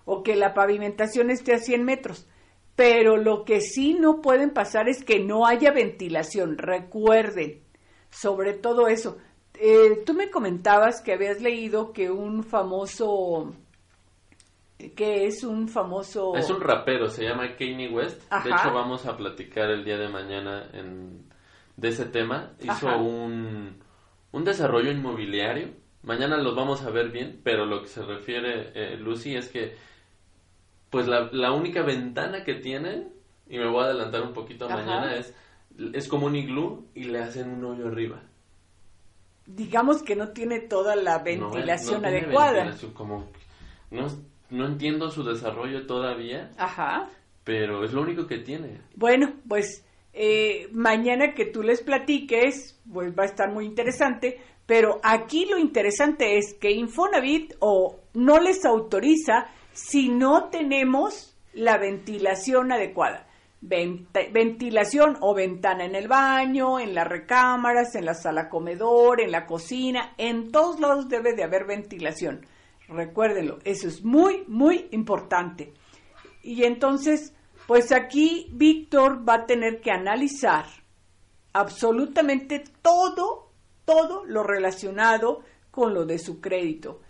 o 0.06 0.24
que 0.24 0.36
la 0.36 0.54
pavimentación 0.54 1.30
esté 1.30 1.54
a 1.54 1.60
100 1.60 1.84
metros. 1.84 2.28
Pero 2.76 3.18
lo 3.18 3.44
que 3.44 3.60
sí 3.60 3.94
no 3.94 4.22
pueden 4.22 4.52
pasar 4.52 4.88
es 4.88 5.04
que 5.04 5.20
no 5.20 5.46
haya 5.46 5.72
ventilación. 5.72 6.58
Recuerden, 6.58 7.62
sobre 8.10 8.54
todo 8.54 8.88
eso. 8.88 9.18
Eh, 9.56 10.04
tú 10.06 10.14
me 10.14 10.30
comentabas 10.30 11.02
que 11.02 11.14
habías 11.14 11.42
leído 11.42 11.92
que 11.92 12.10
un 12.10 12.44
famoso 12.44 13.54
que 14.96 15.26
es 15.26 15.44
un 15.44 15.68
famoso... 15.68 16.36
Es 16.38 16.50
un 16.50 16.62
rapero, 16.62 17.10
se 17.10 17.26
llama 17.26 17.56
Kanye 17.58 17.90
West. 17.90 18.22
De 18.32 18.50
hecho, 18.50 18.74
vamos 18.74 19.06
a 19.06 19.18
platicar 19.18 19.70
el 19.70 19.84
día 19.84 19.98
de 19.98 20.08
mañana 20.08 20.70
en, 20.72 21.26
de 21.76 21.90
ese 21.90 22.06
tema. 22.06 22.54
Hizo 22.62 22.88
un, 22.98 23.78
un 24.32 24.44
desarrollo 24.46 24.90
inmobiliario. 24.90 25.72
Mañana 26.04 26.38
los 26.38 26.56
vamos 26.56 26.84
a 26.84 26.92
ver 26.92 27.10
bien, 27.10 27.42
pero 27.44 27.66
lo 27.66 27.82
que 27.82 27.90
se 27.90 28.04
refiere 28.04 28.72
eh, 28.74 28.96
Lucy 28.96 29.36
es 29.36 29.50
que 29.50 29.76
pues 30.90 31.08
la, 31.08 31.30
la, 31.34 31.52
única 31.52 31.84
ventana 31.84 32.44
que 32.44 32.56
tienen, 32.56 33.14
y 33.48 33.60
me 33.60 33.68
voy 33.68 33.84
a 33.84 33.88
adelantar 33.88 34.24
un 34.24 34.34
poquito 34.34 34.68
mañana, 34.68 35.14
es, 35.16 35.36
es 35.94 36.08
como 36.08 36.28
un 36.28 36.36
iglú 36.36 36.88
y 36.94 37.06
le 37.06 37.20
hacen 37.20 37.50
un 37.50 37.66
hoyo 37.66 37.88
arriba. 37.88 38.22
Digamos 39.46 40.04
que 40.04 40.16
no 40.16 40.30
tiene 40.30 40.60
toda 40.60 40.96
la 40.96 41.20
ventilación 41.20 42.06
adecuada. 42.06 42.76
como, 42.94 43.28
no, 43.90 44.08
no 44.50 44.66
entiendo 44.66 45.10
su 45.10 45.24
desarrollo 45.24 45.88
todavía. 45.88 46.52
Ajá. 46.58 47.10
Pero 47.44 47.84
es 47.84 47.94
lo 47.94 48.02
único 48.02 48.28
que 48.28 48.38
tiene. 48.38 48.82
Bueno, 48.96 49.34
pues 49.48 49.84
eh, 50.14 50.68
mañana 50.72 51.34
que 51.34 51.46
tú 51.46 51.64
les 51.64 51.82
platiques, 51.82 52.80
pues 52.92 53.18
va 53.18 53.24
a 53.24 53.28
estar 53.28 53.52
muy 53.52 53.66
interesante. 53.66 54.40
Pero 54.66 55.00
aquí 55.02 55.46
lo 55.46 55.58
interesante 55.58 56.38
es 56.38 56.54
que 56.54 56.72
Infonavit 56.72 57.56
o 57.60 58.02
no 58.14 58.40
les 58.40 58.66
autoriza 58.66 59.48
si 59.74 60.10
no 60.10 60.50
tenemos 60.50 61.36
la 61.54 61.80
ventilación 61.80 62.72
adecuada. 62.72 63.29
Ventilación 63.62 65.18
o 65.22 65.34
ventana 65.34 65.86
en 65.86 65.96
el 65.96 66.08
baño, 66.08 66.80
en 66.80 66.96
las 66.96 67.08
recámaras, 67.08 67.96
en 67.96 68.06
la 68.06 68.14
sala 68.14 68.50
comedor, 68.50 69.22
en 69.22 69.32
la 69.32 69.46
cocina, 69.46 70.14
en 70.18 70.52
todos 70.52 70.80
lados 70.80 71.10
debe 71.10 71.34
de 71.34 71.44
haber 71.44 71.66
ventilación. 71.66 72.46
Recuérdenlo, 72.88 73.60
eso 73.66 73.88
es 73.88 74.04
muy, 74.04 74.44
muy 74.48 74.88
importante. 74.92 75.74
Y 76.42 76.64
entonces, 76.64 77.34
pues 77.68 77.92
aquí 77.92 78.48
Víctor 78.54 79.28
va 79.28 79.36
a 79.36 79.46
tener 79.46 79.82
que 79.82 79.92
analizar 79.92 80.66
absolutamente 81.54 82.64
todo, 82.82 83.52
todo 83.86 84.26
lo 84.26 84.44
relacionado 84.44 85.44
con 85.70 85.94
lo 85.94 86.06
de 86.06 86.18
su 86.18 86.40
crédito. 86.40 87.02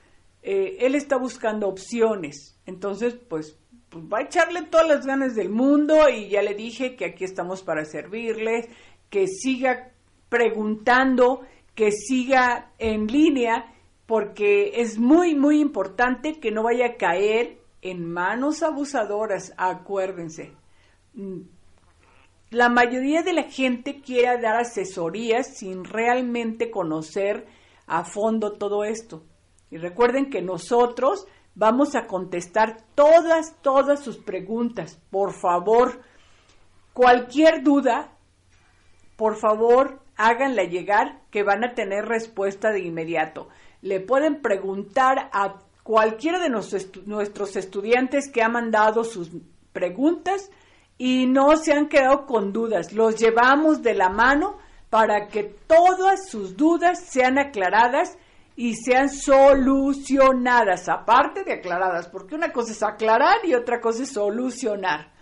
Eh, 0.42 0.78
él 0.82 0.96
está 0.96 1.18
buscando 1.18 1.68
opciones, 1.68 2.60
entonces, 2.66 3.16
pues, 3.16 3.58
pues, 3.90 4.06
va 4.06 4.20
a 4.20 4.24
echarle 4.24 4.64
todas 4.64 4.88
las 4.88 5.06
ganas 5.06 5.36
del 5.36 5.50
mundo 5.50 6.10
y 6.10 6.30
ya 6.30 6.42
le 6.42 6.54
dije 6.54 6.96
que 6.96 7.06
aquí 7.06 7.24
estamos 7.24 7.64
para 7.64 7.86
servirles, 7.86 8.68
que 9.10 9.28
siga 9.28 9.92
preguntando, 10.30 11.42
que 11.76 11.92
siga 11.92 12.72
en 12.78 13.08
línea 13.08 13.74
porque 14.06 14.82
es 14.82 14.98
muy, 14.98 15.36
muy 15.36 15.60
importante 15.60 16.40
que 16.40 16.52
no 16.52 16.64
vaya 16.64 16.88
a 16.88 16.96
caer 16.96 17.60
en 17.82 18.12
manos 18.12 18.64
abusadoras, 18.64 19.54
acuérdense. 19.58 20.52
Mm, 21.14 21.42
la 22.52 22.70
mayoría 22.70 23.22
de 23.22 23.34
la 23.34 23.44
gente 23.44 24.02
quiere 24.02 24.42
dar 24.42 24.58
asesorías 24.58 25.56
sin 25.58 25.84
realmente 25.84 26.72
conocer 26.72 27.46
a 27.86 28.04
fondo 28.04 28.54
todo 28.54 28.84
esto. 28.84 29.24
Y 29.70 29.78
recuerden 29.78 30.30
que 30.32 30.42
nosotros 30.42 31.28
vamos 31.56 31.96
a 31.96 32.08
contestar 32.08 32.78
todas, 32.96 33.56
todas 33.62 34.04
sus 34.04 34.18
preguntas. 34.18 35.00
Por 35.10 35.34
favor, 35.34 36.02
cualquier 36.94 37.64
duda, 37.64 38.12
por 39.16 39.36
favor, 39.36 40.02
háganla 40.16 40.64
llegar 40.64 41.22
que 41.32 41.44
van 41.44 41.64
a 41.64 41.74
tener 41.74 42.06
respuesta 42.06 42.72
de 42.72 42.82
inmediato 42.82 43.48
le 43.82 44.00
pueden 44.00 44.42
preguntar 44.42 45.30
a 45.32 45.56
cualquiera 45.84 46.40
de 46.40 46.50
nuestros 46.50 47.56
estudiantes 47.56 48.30
que 48.32 48.44
ha 48.44 48.50
mandado 48.50 49.04
sus 49.04 49.32
preguntas 49.72 50.52
y 50.98 51.26
no 51.26 51.56
se 51.56 51.74
han 51.74 51.88
quedado 51.88 52.26
con 52.26 52.52
dudas. 52.52 52.94
Los 52.94 53.18
llevamos 53.18 53.82
de 53.82 53.94
la 53.94 54.10
mano 54.10 54.58
para 54.90 55.28
que 55.28 55.44
todas 55.44 56.30
sus 56.30 56.58
dudas 56.58 57.00
sean 57.00 57.40
aclaradas 57.40 58.18
y 58.60 58.76
sean 58.76 59.08
solucionadas, 59.08 60.90
aparte 60.90 61.46
de 61.46 61.54
aclaradas, 61.54 62.10
porque 62.10 62.36
una 62.36 62.52
cosa 62.52 62.74
es 62.74 62.84
aclarar 62.84 63.38
y 63.46 63.54
otra 63.54 63.80
cosa 63.80 64.04
es 64.04 64.12
solucionar. 64.12 65.14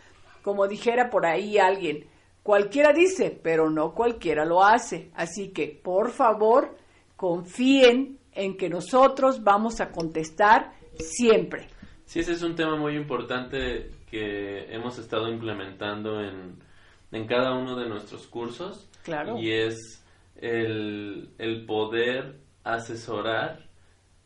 Como 0.41 0.67
dijera 0.67 1.11
por 1.11 1.23
ahí 1.27 1.59
alguien, 1.59 2.07
cualquiera 2.41 2.93
dice, 2.93 3.39
pero 3.43 3.69
no 3.69 3.93
cualquiera 3.93 4.43
lo 4.43 4.63
hace. 4.63 5.11
Así 5.13 5.49
que, 5.49 5.67
por 5.67 6.09
favor, 6.09 6.77
confíen 7.15 8.17
en 8.31 8.57
que 8.57 8.69
nosotros 8.69 9.43
vamos 9.43 9.81
a 9.81 9.91
contestar 9.91 10.71
siempre. 10.95 11.67
Sí, 12.05 12.21
ese 12.21 12.31
es 12.31 12.41
un 12.41 12.55
tema 12.55 12.75
muy 12.75 12.95
importante 12.95 13.91
que 14.09 14.73
hemos 14.73 14.97
estado 14.97 15.29
implementando 15.29 16.21
en, 16.21 16.55
en 17.11 17.27
cada 17.27 17.55
uno 17.55 17.75
de 17.75 17.87
nuestros 17.87 18.25
cursos. 18.25 18.89
Claro. 19.03 19.37
Y 19.37 19.51
es 19.51 20.03
el, 20.37 21.29
el 21.37 21.67
poder 21.67 22.46
asesorar 22.73 23.67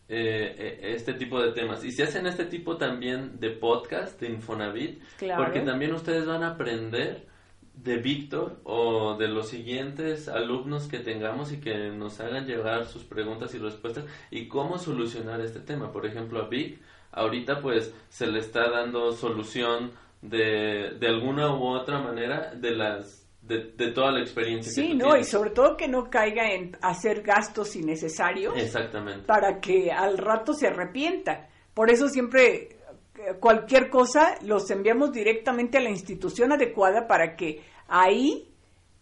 eh, 0.08 0.56
eh, 0.58 0.94
este 0.96 1.14
tipo 1.14 1.42
de 1.42 1.54
temas. 1.54 1.84
Y 1.86 1.92
se 1.92 2.04
hacen 2.04 2.28
este 2.28 2.46
tipo 2.46 2.78
también 2.78 3.40
de 3.40 3.52
podcast 3.52 4.20
de 4.20 4.30
Infonavit, 4.30 5.02
claro. 5.18 5.44
porque 5.44 5.62
también 5.62 5.94
ustedes 5.94 6.26
van 6.26 6.44
a 6.44 6.52
aprender 6.52 7.28
de 7.74 7.98
Víctor 7.98 8.60
o 8.64 9.16
de 9.18 9.28
los 9.28 9.48
siguientes 9.48 10.28
alumnos 10.28 10.88
que 10.88 11.00
tengamos 11.00 11.54
y 11.54 11.62
que 11.62 11.90
nos 11.92 12.20
hagan 12.20 12.46
llegar 12.46 12.86
sus 12.86 13.04
preguntas 13.04 13.56
y 13.56 13.60
respuestas 13.60 14.06
y 14.30 14.48
cómo 14.48 14.78
solucionar 14.78 15.40
este 15.42 15.62
tema. 15.62 15.92
Por 15.92 16.06
ejemplo, 16.06 16.42
a 16.42 16.50
Vic, 16.50 16.82
ahorita 17.12 17.62
pues 17.62 17.94
se 18.10 18.28
le 18.28 18.40
está 18.40 18.70
dando 18.70 19.14
solución 19.14 19.92
de, 20.22 20.98
de 21.00 21.08
alguna 21.08 21.56
u 21.56 21.68
otra 21.68 22.00
manera 22.00 22.54
de 22.54 22.72
las 22.72 23.22
de, 23.52 23.72
de 23.72 23.92
toda 23.92 24.12
la 24.12 24.22
experiencia 24.22 24.72
sí, 24.72 24.94
no, 24.94 25.18
y 25.18 25.26
sobre 25.26 25.50
todo 25.50 25.76
que 25.76 25.88
no 25.88 26.10
caiga 26.10 26.54
en 26.54 26.78
hacer 26.82 27.22
gastos 27.22 27.76
innecesarios. 27.76 28.56
Exactamente. 28.56 29.26
Para 29.26 29.60
que 29.60 29.92
al 29.92 30.18
rato 30.18 30.54
se 30.54 30.68
arrepienta. 30.68 31.50
Por 31.74 31.90
eso 31.90 32.08
siempre 32.08 32.78
cualquier 33.40 33.90
cosa 33.90 34.38
los 34.42 34.70
enviamos 34.72 35.12
directamente 35.12 35.78
a 35.78 35.82
la 35.82 35.90
institución 35.90 36.52
adecuada 36.52 37.08
para 37.08 37.36
que 37.36 37.62
ahí 37.88 38.48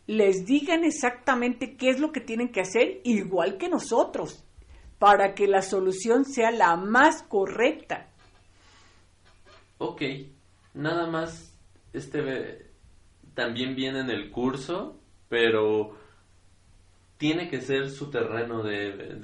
les 0.07 0.45
digan 0.45 0.83
exactamente 0.83 1.77
qué 1.77 1.89
es 1.89 1.99
lo 1.99 2.11
que 2.11 2.19
tienen 2.19 2.51
que 2.51 2.61
hacer, 2.61 3.01
igual 3.03 3.57
que 3.57 3.69
nosotros, 3.69 4.43
para 4.97 5.35
que 5.35 5.47
la 5.47 5.61
solución 5.61 6.25
sea 6.25 6.49
la 6.49 6.75
más 6.75 7.21
correcta. 7.21 8.09
Ok, 9.77 10.01
nada 10.73 11.05
más, 11.07 11.55
este 11.93 12.68
también 13.33 13.75
viene 13.75 13.99
en 13.99 14.09
el 14.09 14.31
curso, 14.31 14.99
pero 15.27 15.95
tiene 17.19 17.49
que 17.49 17.59
ser 17.59 17.89
su 17.89 18.09
terreno 18.09 18.63
de, 18.63 19.19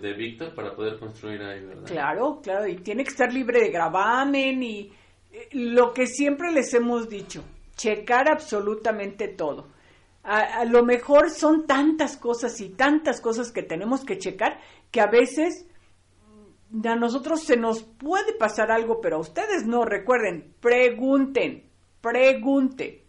de, 0.00 0.12
Víctor 0.14 0.54
para 0.54 0.74
poder 0.74 0.98
construir 0.98 1.42
ahí, 1.42 1.60
¿verdad? 1.64 1.86
Claro, 1.86 2.40
claro, 2.42 2.66
y 2.66 2.76
tiene 2.76 3.04
que 3.04 3.10
estar 3.10 3.30
libre 3.30 3.60
de 3.60 3.70
gravamen 3.70 4.62
y 4.62 4.90
eh, 5.30 5.48
lo 5.52 5.92
que 5.92 6.06
siempre 6.06 6.50
les 6.50 6.72
hemos 6.72 7.10
dicho, 7.10 7.44
checar 7.76 8.30
absolutamente 8.30 9.28
todo. 9.28 9.68
A, 10.22 10.60
a, 10.60 10.64
lo 10.64 10.82
mejor 10.82 11.28
son 11.28 11.66
tantas 11.66 12.16
cosas 12.16 12.58
y 12.62 12.70
tantas 12.70 13.20
cosas 13.20 13.52
que 13.52 13.62
tenemos 13.62 14.02
que 14.02 14.16
checar 14.16 14.58
que 14.90 15.02
a 15.02 15.06
veces 15.06 15.66
mm, 16.70 16.86
a 16.86 16.96
nosotros 16.96 17.42
se 17.42 17.58
nos 17.58 17.82
puede 17.82 18.32
pasar 18.32 18.72
algo, 18.72 19.02
pero 19.02 19.16
a 19.16 19.20
ustedes 19.20 19.66
no. 19.66 19.84
Recuerden, 19.84 20.54
pregunten, 20.58 21.68
pregunten. 22.00 23.05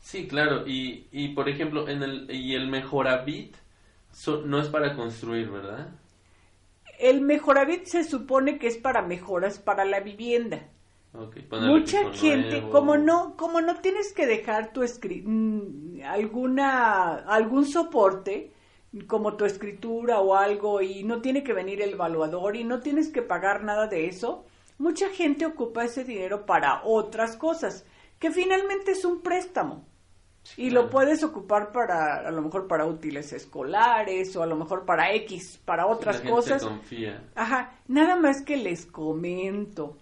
Sí, 0.00 0.26
claro. 0.26 0.66
Y, 0.66 1.06
y 1.12 1.28
por 1.28 1.48
ejemplo, 1.48 1.88
en 1.88 2.02
el, 2.02 2.30
y 2.30 2.54
el 2.54 2.68
Mejoravit 2.68 3.56
no 4.44 4.60
es 4.60 4.68
para 4.68 4.94
construir, 4.96 5.50
¿verdad? 5.50 5.88
El 6.98 7.20
Mejoravit 7.20 7.84
se 7.84 8.04
supone 8.04 8.58
que 8.58 8.66
es 8.66 8.76
para 8.76 9.02
mejoras 9.02 9.58
para 9.58 9.84
la 9.84 10.00
vivienda. 10.00 10.68
Mucha 11.50 12.12
gente, 12.12 12.62
como 12.70 12.96
no, 12.96 13.34
como 13.36 13.60
no 13.60 13.80
tienes 13.80 14.12
que 14.12 14.26
dejar 14.26 14.72
tu 14.72 14.82
mm, 14.82 16.02
alguna 16.04 17.14
algún 17.26 17.66
soporte, 17.66 18.52
como 19.06 19.36
tu 19.36 19.44
escritura 19.44 20.20
o 20.20 20.34
algo, 20.34 20.82
y 20.82 21.04
no 21.04 21.20
tiene 21.20 21.42
que 21.42 21.54
venir 21.54 21.80
el 21.82 21.94
evaluador 21.94 22.56
y 22.56 22.64
no 22.64 22.80
tienes 22.80 23.08
que 23.08 23.22
pagar 23.22 23.64
nada 23.64 23.86
de 23.86 24.06
eso, 24.06 24.44
mucha 24.76 25.08
gente 25.08 25.46
ocupa 25.46 25.84
ese 25.84 26.04
dinero 26.04 26.44
para 26.44 26.82
otras 26.84 27.36
cosas, 27.36 27.86
que 28.18 28.30
finalmente 28.30 28.92
es 28.92 29.04
un 29.04 29.20
préstamo 29.20 29.86
y 30.56 30.70
lo 30.70 30.88
puedes 30.88 31.22
ocupar 31.22 31.72
para, 31.72 32.26
a 32.26 32.30
lo 32.30 32.42
mejor 32.42 32.66
para 32.66 32.86
útiles 32.86 33.32
escolares 33.32 34.34
o 34.36 34.42
a 34.42 34.46
lo 34.46 34.56
mejor 34.56 34.84
para 34.84 35.12
X, 35.14 35.60
para 35.64 35.86
otras 35.86 36.20
cosas. 36.22 36.64
confía. 36.64 37.22
Ajá, 37.34 37.78
nada 37.86 38.16
más 38.16 38.42
que 38.44 38.56
les 38.56 38.86
comento. 38.86 39.98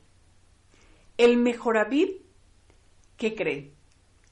El 1.17 1.39
Mejoravit, 1.39 2.23
¿qué 3.17 3.35
creen? 3.35 3.73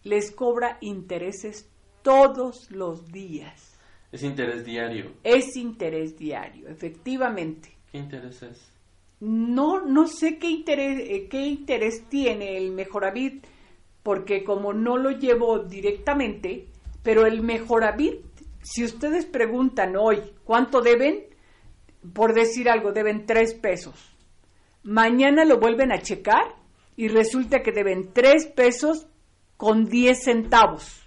Les 0.02 0.30
cobra 0.30 0.78
intereses 0.80 1.68
todos 2.02 2.70
los 2.70 3.06
días. 3.06 3.78
Es 4.12 4.22
interés 4.22 4.64
diario. 4.64 5.12
Es 5.24 5.56
interés 5.56 6.16
diario, 6.16 6.68
efectivamente. 6.68 7.76
¿Qué 7.90 7.98
interés 7.98 8.42
es? 8.42 8.70
No, 9.20 9.80
no 9.80 10.06
sé 10.06 10.38
qué 10.38 10.50
interés, 10.50 11.00
eh, 11.00 11.28
qué 11.28 11.46
interés 11.46 12.04
tiene 12.08 12.56
el 12.58 12.70
Mejoravit 12.70 13.44
porque 14.04 14.44
como 14.44 14.74
no 14.74 14.98
lo 14.98 15.10
llevo 15.10 15.60
directamente, 15.60 16.68
pero 17.02 17.26
el 17.26 17.42
Mejoravit, 17.42 18.20
si 18.62 18.84
ustedes 18.84 19.24
preguntan 19.24 19.96
hoy 19.96 20.20
cuánto 20.44 20.82
deben, 20.82 21.24
por 22.12 22.34
decir 22.34 22.68
algo, 22.68 22.92
deben 22.92 23.24
tres 23.24 23.54
pesos. 23.54 24.14
Mañana 24.82 25.46
lo 25.46 25.58
vuelven 25.58 25.90
a 25.90 26.02
checar 26.02 26.54
y 26.96 27.08
resulta 27.08 27.62
que 27.62 27.72
deben 27.72 28.12
tres 28.12 28.46
pesos 28.46 29.06
con 29.56 29.86
diez 29.86 30.24
centavos. 30.24 31.02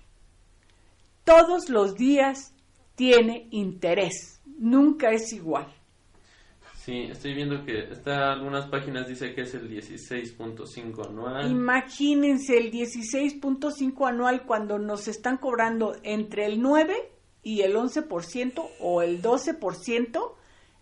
Todos 1.24 1.70
los 1.70 1.96
días 1.96 2.56
tiene 2.96 3.48
interés, 3.51 4.42
nunca 4.58 5.12
es 5.12 5.32
igual. 5.34 5.68
Sí, 6.88 7.10
estoy 7.12 7.33
viendo 7.33 7.66
que 7.66 7.79
está 7.92 8.31
algunas 8.31 8.68
páginas 8.68 9.09
dice 9.09 9.33
que 9.33 9.42
es 9.42 9.53
el 9.55 9.70
16.5 9.70 11.09
anual. 11.09 11.51
Imagínense 11.51 12.57
el 12.57 12.72
16.5 12.72 14.07
anual 14.07 14.44
cuando 14.46 14.79
nos 14.79 15.09
están 15.09 15.35
cobrando 15.35 15.98
entre 16.03 16.46
el 16.46 16.61
9 16.61 16.96
y 17.44 17.64
el 17.64 17.75
11% 17.75 18.70
o 18.79 19.01
el 19.01 19.22
12% 19.22 20.33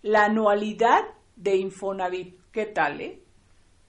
la 0.03 0.25
anualidad 0.25 1.05
de 1.37 1.55
Infonavit. 1.55 2.37
¿Qué 2.51 2.67
tal, 2.67 3.01
eh? 3.01 3.23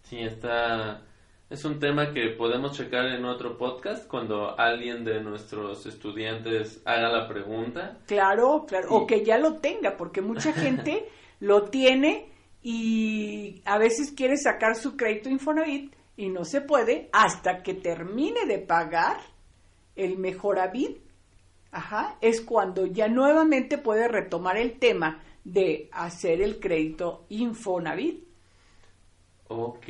Sí, 0.04 0.16
está 0.20 1.02
es 1.50 1.66
un 1.66 1.78
tema 1.78 2.14
que 2.14 2.30
podemos 2.30 2.76
checar 2.76 3.06
en 3.08 3.26
otro 3.26 3.58
podcast 3.58 4.08
cuando 4.08 4.58
alguien 4.58 5.04
de 5.04 5.20
nuestros 5.20 5.84
estudiantes 5.84 6.80
haga 6.86 7.10
la 7.10 7.28
pregunta. 7.28 7.98
Claro, 8.06 8.64
claro, 8.66 8.88
o 8.90 9.06
que 9.06 9.22
ya 9.22 9.36
lo 9.36 9.56
tenga, 9.56 9.98
porque 9.98 10.22
mucha 10.22 10.52
gente 10.54 11.10
lo 11.40 11.64
tiene 11.64 12.28
y 12.62 13.62
a 13.64 13.78
veces 13.78 14.12
quiere 14.12 14.36
sacar 14.36 14.76
su 14.76 14.96
crédito 14.96 15.28
Infonavit 15.28 15.94
y 16.16 16.28
no 16.28 16.44
se 16.44 16.60
puede 16.60 17.08
hasta 17.12 17.62
que 17.62 17.74
termine 17.74 18.46
de 18.46 18.58
pagar 18.58 19.18
el 19.94 20.18
Mejoravit. 20.18 20.98
Ajá, 21.70 22.16
es 22.20 22.40
cuando 22.40 22.86
ya 22.86 23.08
nuevamente 23.08 23.76
puede 23.76 24.08
retomar 24.08 24.56
el 24.56 24.78
tema 24.78 25.22
de 25.44 25.88
hacer 25.92 26.40
el 26.40 26.58
crédito 26.58 27.26
Infonavit. 27.28 28.24
Ok. 29.48 29.86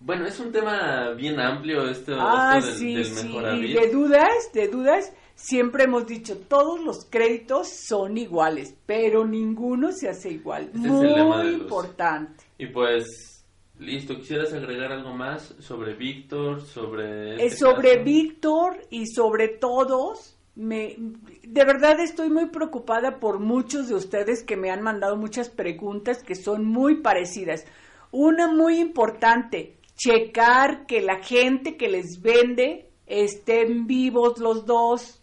Bueno, 0.00 0.26
es 0.26 0.38
un 0.38 0.52
tema 0.52 1.10
bien 1.12 1.40
amplio 1.40 1.88
este, 1.88 2.12
ah, 2.14 2.60
sí, 2.60 3.02
sí. 3.04 3.28
de 3.72 3.88
dudas, 3.90 4.52
de 4.52 4.68
dudas, 4.68 5.12
Siempre 5.36 5.84
hemos 5.84 6.06
dicho, 6.06 6.38
todos 6.48 6.80
los 6.80 7.04
créditos 7.04 7.68
son 7.86 8.16
iguales, 8.16 8.74
pero 8.86 9.26
ninguno 9.26 9.92
se 9.92 10.08
hace 10.08 10.30
igual. 10.30 10.70
Muy 10.72 11.52
importante. 11.52 12.42
Y 12.56 12.66
pues, 12.68 13.44
listo, 13.78 14.16
¿quisieras 14.16 14.54
agregar 14.54 14.92
algo 14.92 15.12
más 15.12 15.54
sobre 15.60 15.92
Víctor, 15.92 16.62
sobre... 16.62 17.34
Este 17.34 17.46
eh, 17.46 17.50
sobre 17.50 18.02
Víctor 18.02 18.78
y 18.88 19.06
sobre 19.08 19.48
todos? 19.48 20.38
Me, 20.54 20.96
de 21.42 21.64
verdad 21.66 22.00
estoy 22.00 22.30
muy 22.30 22.46
preocupada 22.46 23.20
por 23.20 23.38
muchos 23.38 23.88
de 23.90 23.94
ustedes 23.94 24.42
que 24.42 24.56
me 24.56 24.70
han 24.70 24.80
mandado 24.80 25.18
muchas 25.18 25.50
preguntas 25.50 26.22
que 26.22 26.34
son 26.34 26.64
muy 26.64 27.02
parecidas. 27.02 27.66
Una 28.10 28.50
muy 28.50 28.78
importante, 28.78 29.76
checar 29.96 30.86
que 30.86 31.02
la 31.02 31.22
gente 31.22 31.76
que 31.76 31.88
les 31.90 32.22
vende 32.22 32.88
estén 33.06 33.86
vivos 33.86 34.38
los 34.38 34.64
dos 34.64 35.22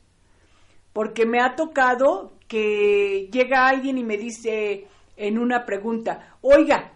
porque 0.93 1.25
me 1.25 1.41
ha 1.41 1.55
tocado 1.55 2.33
que 2.47 3.29
llega 3.31 3.67
alguien 3.67 3.97
y 3.97 4.03
me 4.03 4.17
dice 4.17 4.87
en 5.17 5.37
una 5.37 5.65
pregunta, 5.65 6.37
oiga, 6.41 6.93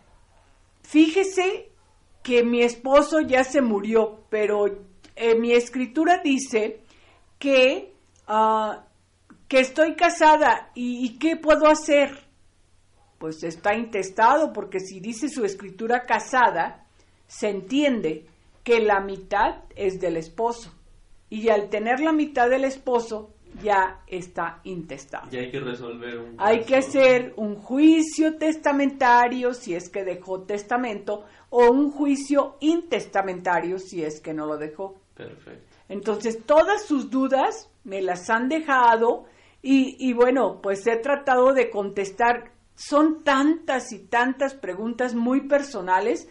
fíjese 0.84 1.72
que 2.22 2.44
mi 2.44 2.62
esposo 2.62 3.22
ya 3.22 3.44
se 3.44 3.62
murió, 3.62 4.22
pero 4.30 4.68
eh, 5.16 5.36
mi 5.36 5.54
escritura 5.54 6.22
dice 6.24 6.82
que, 7.40 7.94
ah, 8.28 8.86
que 9.48 9.60
estoy 9.60 9.96
casada 9.96 10.72
y, 10.76 11.06
y 11.06 11.18
qué 11.18 11.38
puedo 11.38 11.68
hacer. 11.68 12.26
Pues 13.18 13.44
está 13.44 13.76
intestado, 13.76 14.54
porque 14.54 14.80
si 14.80 15.00
dice 15.00 15.28
su 15.28 15.44
escritura 15.44 16.06
casada, 16.06 16.86
se 17.26 17.50
entiende 17.50 18.28
que 18.64 18.80
la 18.80 19.00
mitad 19.00 19.64
es 19.76 20.00
del 20.00 20.18
esposo. 20.18 20.74
Y 21.30 21.50
al 21.50 21.70
tener 21.70 22.00
la 22.00 22.12
mitad 22.12 22.50
del 22.50 22.64
esposo, 22.64 23.34
ya 23.62 24.02
está 24.08 24.62
intestado. 24.64 25.28
Y 25.32 25.38
hay 25.38 25.52
que 25.52 25.60
resolver 25.60 26.18
un 26.20 26.36
Hay 26.38 26.64
que 26.64 26.78
hacer 26.78 27.34
un 27.38 27.56
juicio 27.56 28.38
testamentario 28.38 29.54
si 29.54 29.76
es 29.76 29.90
que 29.90 30.04
dejó 30.04 30.42
testamento 30.42 31.26
o 31.50 31.72
un 31.72 31.92
juicio 31.92 32.58
intestamentario 32.60 33.80
si 33.80 34.04
es 34.04 34.20
que 34.20 34.34
no 34.34 34.46
lo 34.46 34.58
dejó. 34.58 35.00
Perfecto. 35.16 35.76
Entonces, 35.90 36.44
todas 36.46 36.86
sus 36.86 37.10
dudas 37.10 37.70
me 37.84 38.02
las 38.02 38.30
han 38.30 38.50
dejado 38.50 39.26
y, 39.62 39.96
y 40.00 40.14
bueno, 40.14 40.60
pues 40.62 40.86
he 40.88 40.98
tratado 40.98 41.54
de 41.54 41.70
contestar. 41.70 42.52
Son 42.76 43.24
tantas 43.24 43.92
y 43.92 44.00
tantas 44.00 44.54
preguntas 44.54 45.16
muy 45.16 45.48
personales 45.48 46.30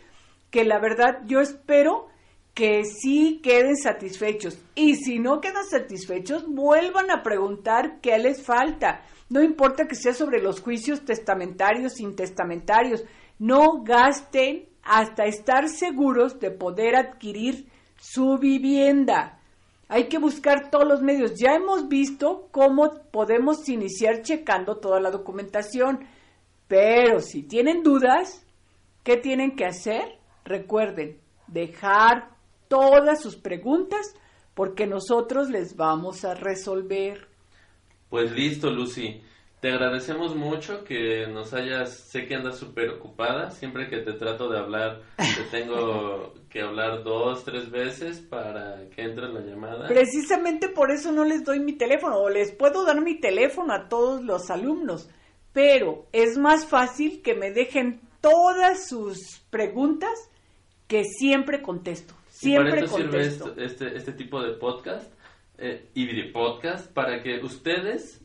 que 0.51 0.65
la 0.65 0.79
verdad 0.79 1.23
yo 1.27 1.41
espero 1.41 2.09
que 2.57 2.85
sí 2.85 3.41
queden 3.43 3.77
satisfechos. 3.77 4.59
Y 4.75 4.97
si 4.97 5.19
no 5.19 5.43
quedan 5.43 5.67
satisfechos, 5.67 6.47
vuelvan 6.49 7.11
a 7.11 7.23
preguntar 7.23 8.01
qué 8.01 8.17
les 8.17 8.43
falta. 8.43 9.03
No 9.29 9.43
importa 9.43 9.87
que 9.87 9.95
sea 9.95 10.15
sobre 10.15 10.41
los 10.41 10.63
juicios 10.63 11.05
testamentarios, 11.05 12.01
intestamentarios. 12.01 13.05
No 13.39 13.83
gasten 13.83 14.71
hasta 14.83 15.27
estar 15.27 15.69
seguros 15.69 16.41
de 16.41 16.51
poder 16.51 16.97
adquirir 16.97 17.69
su 17.99 18.39
vivienda. 18.39 19.39
Hay 19.89 20.09
que 20.09 20.17
buscar 20.17 20.71
todos 20.71 20.89
los 20.89 21.03
medios. 21.03 21.35
Ya 21.39 21.57
hemos 21.57 21.89
visto 21.89 22.49
cómo 22.53 22.91
podemos 23.11 23.69
iniciar 23.69 24.23
checando 24.23 24.79
toda 24.79 24.99
la 24.99 25.11
documentación. 25.11 26.07
Pero 26.69 27.21
si 27.21 27.43
tienen 27.43 27.83
dudas, 27.83 28.47
¿qué 29.05 29.19
tienen 29.19 29.57
que 29.57 29.67
hacer? 29.67 30.19
Recuerden, 30.47 31.19
dejar 31.49 32.36
todas 32.69 33.23
sus 33.23 33.37
preguntas 33.37 34.15
porque 34.55 34.87
nosotros 34.87 35.51
les 35.51 35.77
vamos 35.77 36.25
a 36.25 36.35
resolver. 36.35 37.29
Pues 38.09 38.33
listo, 38.33 38.71
Lucy. 38.71 39.21
Te 39.61 39.71
agradecemos 39.71 40.37
mucho 40.37 40.85
que 40.85 41.27
nos 41.27 41.53
hayas, 41.55 41.95
sé 42.11 42.27
que 42.27 42.35
andas 42.35 42.59
súper 42.59 42.91
ocupada, 42.91 43.51
siempre 43.51 43.89
que 43.89 43.99
te 43.99 44.13
trato 44.13 44.49
de 44.49 44.59
hablar, 44.59 45.03
te 45.17 45.45
tengo 45.51 46.35
que 46.51 46.61
hablar 46.61 47.03
dos, 47.03 47.45
tres 47.45 47.71
veces 47.71 48.21
para 48.21 48.89
que 48.91 49.03
entre 49.03 49.29
la 49.29 49.41
llamada. 49.41 49.89
Precisamente 49.89 50.69
por 50.69 50.91
eso 50.91 51.13
no 51.13 51.25
les 51.25 51.45
doy 51.45 51.61
mi 51.61 51.73
teléfono, 51.73 52.19
o 52.19 52.31
les 52.31 52.53
puedo 52.53 52.85
dar 52.85 53.01
mi 53.03 53.19
teléfono 53.19 53.75
a 53.75 53.89
todos 53.89 54.23
los 54.23 54.51
alumnos, 54.51 55.09
pero 55.53 56.07
es 56.13 56.39
más 56.39 56.67
fácil 56.67 57.23
que 57.23 57.35
me 57.35 57.51
dejen 57.51 58.01
todas 58.21 58.89
sus 58.89 59.43
preguntas 59.51 60.31
que 60.87 61.05
siempre 61.05 61.63
contesto. 61.63 62.15
Siempre 62.37 62.81
y 62.81 62.83
para 62.83 62.87
contesto. 62.87 63.45
sirve 63.47 63.65
este, 63.65 63.97
este 63.97 64.13
tipo 64.13 64.43
de 64.43 64.53
podcast 64.53 65.11
eh, 65.57 65.89
y 65.95 66.07
de 66.07 66.31
podcast 66.31 66.93
para 66.93 67.23
que 67.23 67.41
ustedes 67.43 68.23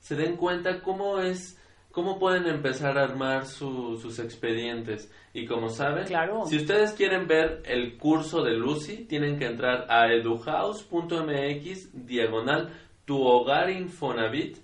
se 0.00 0.16
den 0.16 0.36
cuenta 0.36 0.80
cómo 0.80 1.20
es, 1.20 1.56
cómo 1.92 2.18
pueden 2.18 2.48
empezar 2.48 2.98
a 2.98 3.04
armar 3.04 3.46
sus 3.46 4.18
expedientes. 4.18 5.08
Y 5.32 5.46
como 5.46 5.68
saben, 5.68 6.06
si 6.46 6.56
ustedes 6.56 6.92
quieren 6.94 7.28
ver 7.28 7.62
el 7.64 7.96
curso 7.96 8.42
de 8.42 8.54
Lucy, 8.54 9.04
tienen 9.04 9.38
que 9.38 9.46
entrar 9.46 9.86
a 9.88 10.12
eduhouse.mx 10.12 12.06
diagonal 12.06 12.70
tu 13.04 13.22
hogar 13.22 13.70
Infonavit 13.70 14.58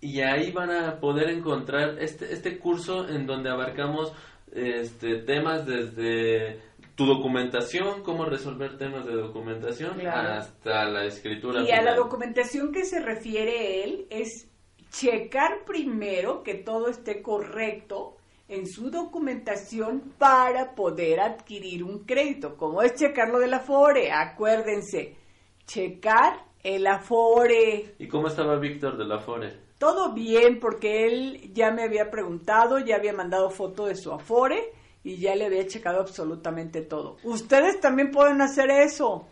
y 0.00 0.20
ahí 0.22 0.50
van 0.50 0.70
a 0.70 0.98
poder 0.98 1.28
encontrar 1.28 1.98
este, 1.98 2.32
este 2.32 2.58
curso 2.58 3.06
en 3.06 3.26
donde 3.26 3.50
abarcamos 3.50 4.12
este, 4.52 5.16
temas 5.16 5.66
desde 5.66 6.69
tu 7.00 7.06
documentación, 7.06 8.02
cómo 8.02 8.26
resolver 8.26 8.76
temas 8.76 9.06
de 9.06 9.14
documentación, 9.14 10.06
hasta 10.06 10.84
la 10.84 11.06
escritura. 11.06 11.62
Y 11.66 11.70
a 11.70 11.80
la 11.80 11.94
documentación 11.94 12.72
que 12.72 12.84
se 12.84 13.00
refiere 13.00 13.82
él 13.82 14.06
es 14.10 14.50
checar 14.90 15.64
primero 15.64 16.42
que 16.42 16.56
todo 16.56 16.88
esté 16.88 17.22
correcto 17.22 18.18
en 18.48 18.66
su 18.66 18.90
documentación 18.90 20.12
para 20.18 20.74
poder 20.74 21.20
adquirir 21.20 21.84
un 21.84 22.04
crédito. 22.04 22.58
Como 22.58 22.82
es 22.82 22.94
checar 22.96 23.30
lo 23.30 23.38
del 23.38 23.54
Afore, 23.54 24.12
acuérdense, 24.12 25.16
checar 25.64 26.44
el 26.62 26.86
Afore. 26.86 27.94
¿Y 27.98 28.08
cómo 28.08 28.28
estaba 28.28 28.58
Víctor 28.58 28.98
del 28.98 29.10
Afore? 29.12 29.54
Todo 29.78 30.12
bien, 30.12 30.60
porque 30.60 31.06
él 31.06 31.50
ya 31.54 31.70
me 31.70 31.82
había 31.82 32.10
preguntado, 32.10 32.78
ya 32.78 32.96
había 32.96 33.14
mandado 33.14 33.48
foto 33.48 33.86
de 33.86 33.94
su 33.94 34.12
Afore 34.12 34.74
y 35.02 35.16
ya 35.16 35.34
le 35.34 35.46
había 35.46 35.66
checado 35.66 36.00
absolutamente 36.00 36.82
todo. 36.82 37.16
Ustedes 37.24 37.80
también 37.80 38.10
pueden 38.10 38.40
hacer 38.42 38.70
eso. 38.70 39.26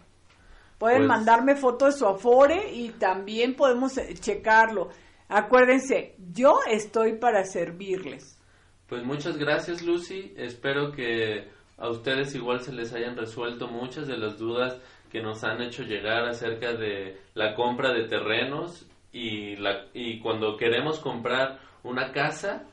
Pueden 0.78 0.98
pues 0.98 1.08
mandarme 1.08 1.56
foto 1.56 1.86
de 1.86 1.92
su 1.92 2.06
Afore 2.06 2.72
y 2.72 2.90
también 2.90 3.54
podemos 3.54 3.98
eh, 3.98 4.14
checarlo. 4.14 4.90
Acuérdense, 5.28 6.14
yo 6.32 6.60
estoy 6.70 7.16
para 7.16 7.44
servirles. 7.44 8.38
Pues 8.86 9.04
muchas 9.04 9.36
gracias 9.36 9.82
Lucy, 9.82 10.32
espero 10.36 10.92
que 10.92 11.48
a 11.76 11.90
ustedes 11.90 12.34
igual 12.34 12.60
se 12.60 12.72
les 12.72 12.94
hayan 12.94 13.16
resuelto 13.16 13.68
muchas 13.68 14.06
de 14.08 14.16
las 14.16 14.38
dudas 14.38 14.80
que 15.10 15.20
nos 15.20 15.44
han 15.44 15.60
hecho 15.60 15.82
llegar 15.82 16.24
acerca 16.26 16.72
de 16.72 17.18
la 17.34 17.54
compra 17.54 17.92
de 17.92 18.04
terrenos 18.08 18.86
y, 19.12 19.56
la, 19.56 19.86
y 19.92 20.20
cuando 20.20 20.56
queremos 20.56 21.00
comprar 21.00 21.58
una 21.82 22.12
casa 22.12 22.64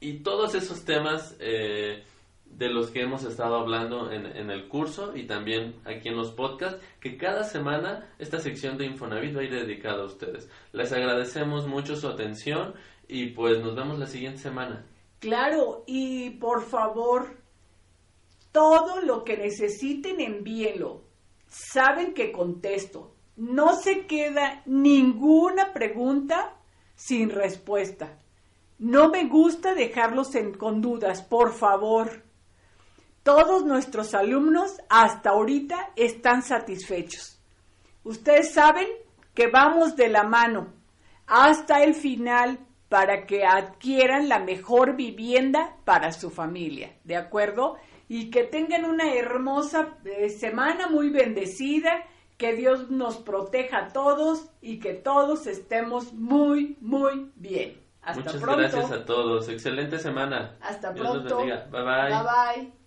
y, 0.00 0.18
todos 0.20 0.54
esos 0.54 0.84
temas 0.84 1.36
eh, 1.40 2.04
de 2.44 2.68
los 2.68 2.90
que 2.90 3.02
hemos 3.02 3.24
estado 3.24 3.56
hablando 3.56 4.10
en, 4.10 4.26
en, 4.26 4.50
el 4.50 4.68
curso 4.68 5.16
y 5.16 5.26
también 5.26 5.76
aquí 5.84 6.08
en 6.08 6.16
los 6.16 6.32
podcasts, 6.32 6.80
que 7.00 7.16
cada 7.16 7.44
semana 7.44 8.08
esta 8.18 8.38
sección 8.38 8.78
de 8.78 8.86
Infonavit 8.86 9.36
va 9.36 9.40
a 9.40 9.44
ir 9.44 9.52
dedicada 9.52 10.02
a 10.02 10.06
ustedes. 10.06 10.48
Les 10.72 10.92
agradecemos 10.92 11.66
mucho 11.66 11.96
su 11.96 12.08
atención 12.08 12.74
y 13.08 13.28
pues 13.28 13.60
nos 13.60 13.74
vemos 13.74 13.98
la 13.98 14.06
siguiente 14.06 14.38
semana. 14.38 14.86
Claro, 15.18 15.84
y 15.86 16.30
por 16.30 16.62
favor, 16.62 17.36
todo 18.52 19.00
lo 19.00 19.24
que 19.24 19.36
necesiten 19.36 20.20
envíenlo. 20.20 21.02
Saben 21.46 22.14
que 22.14 22.32
contesto. 22.32 23.14
No 23.36 23.76
se 23.76 24.06
queda 24.06 24.62
ninguna 24.66 25.72
pregunta 25.72 26.56
sin 26.94 27.30
respuesta. 27.30 28.18
No 28.78 29.08
me 29.08 29.24
gusta 29.24 29.74
dejarlos 29.74 30.34
en, 30.34 30.52
con 30.52 30.82
dudas, 30.82 31.22
por 31.22 31.52
favor. 31.54 32.22
Todos 33.22 33.64
nuestros 33.64 34.14
alumnos 34.14 34.76
hasta 34.88 35.30
ahorita 35.30 35.92
están 35.96 36.42
satisfechos. 36.42 37.40
Ustedes 38.04 38.52
saben 38.52 38.86
que 39.34 39.48
vamos 39.48 39.96
de 39.96 40.08
la 40.08 40.24
mano 40.24 40.74
hasta 41.26 41.82
el 41.82 41.94
final 41.94 42.58
para 42.88 43.26
que 43.26 43.44
adquieran 43.44 44.28
la 44.28 44.38
mejor 44.38 44.94
vivienda 44.94 45.76
para 45.84 46.12
su 46.12 46.30
familia, 46.30 46.96
¿de 47.04 47.16
acuerdo? 47.16 47.76
Y 48.08 48.30
que 48.30 48.44
tengan 48.44 48.84
una 48.84 49.12
hermosa 49.12 49.98
eh, 50.04 50.28
semana 50.28 50.88
muy 50.88 51.10
bendecida, 51.10 52.04
que 52.36 52.54
Dios 52.54 52.90
nos 52.90 53.16
proteja 53.16 53.78
a 53.78 53.88
todos 53.88 54.50
y 54.60 54.78
que 54.78 54.92
todos 54.92 55.46
estemos 55.46 56.12
muy, 56.12 56.76
muy 56.80 57.32
bien. 57.34 57.85
Hasta 58.06 58.20
Muchas 58.20 58.40
gracias 58.40 58.90
a 58.92 59.04
todos. 59.04 59.48
Excelente 59.48 59.98
semana. 59.98 60.54
Hasta 60.62 60.94
pronto. 60.94 61.38
Bye 61.38 61.56
bye. 61.70 61.82
Bye 61.82 62.22
bye. 62.22 62.85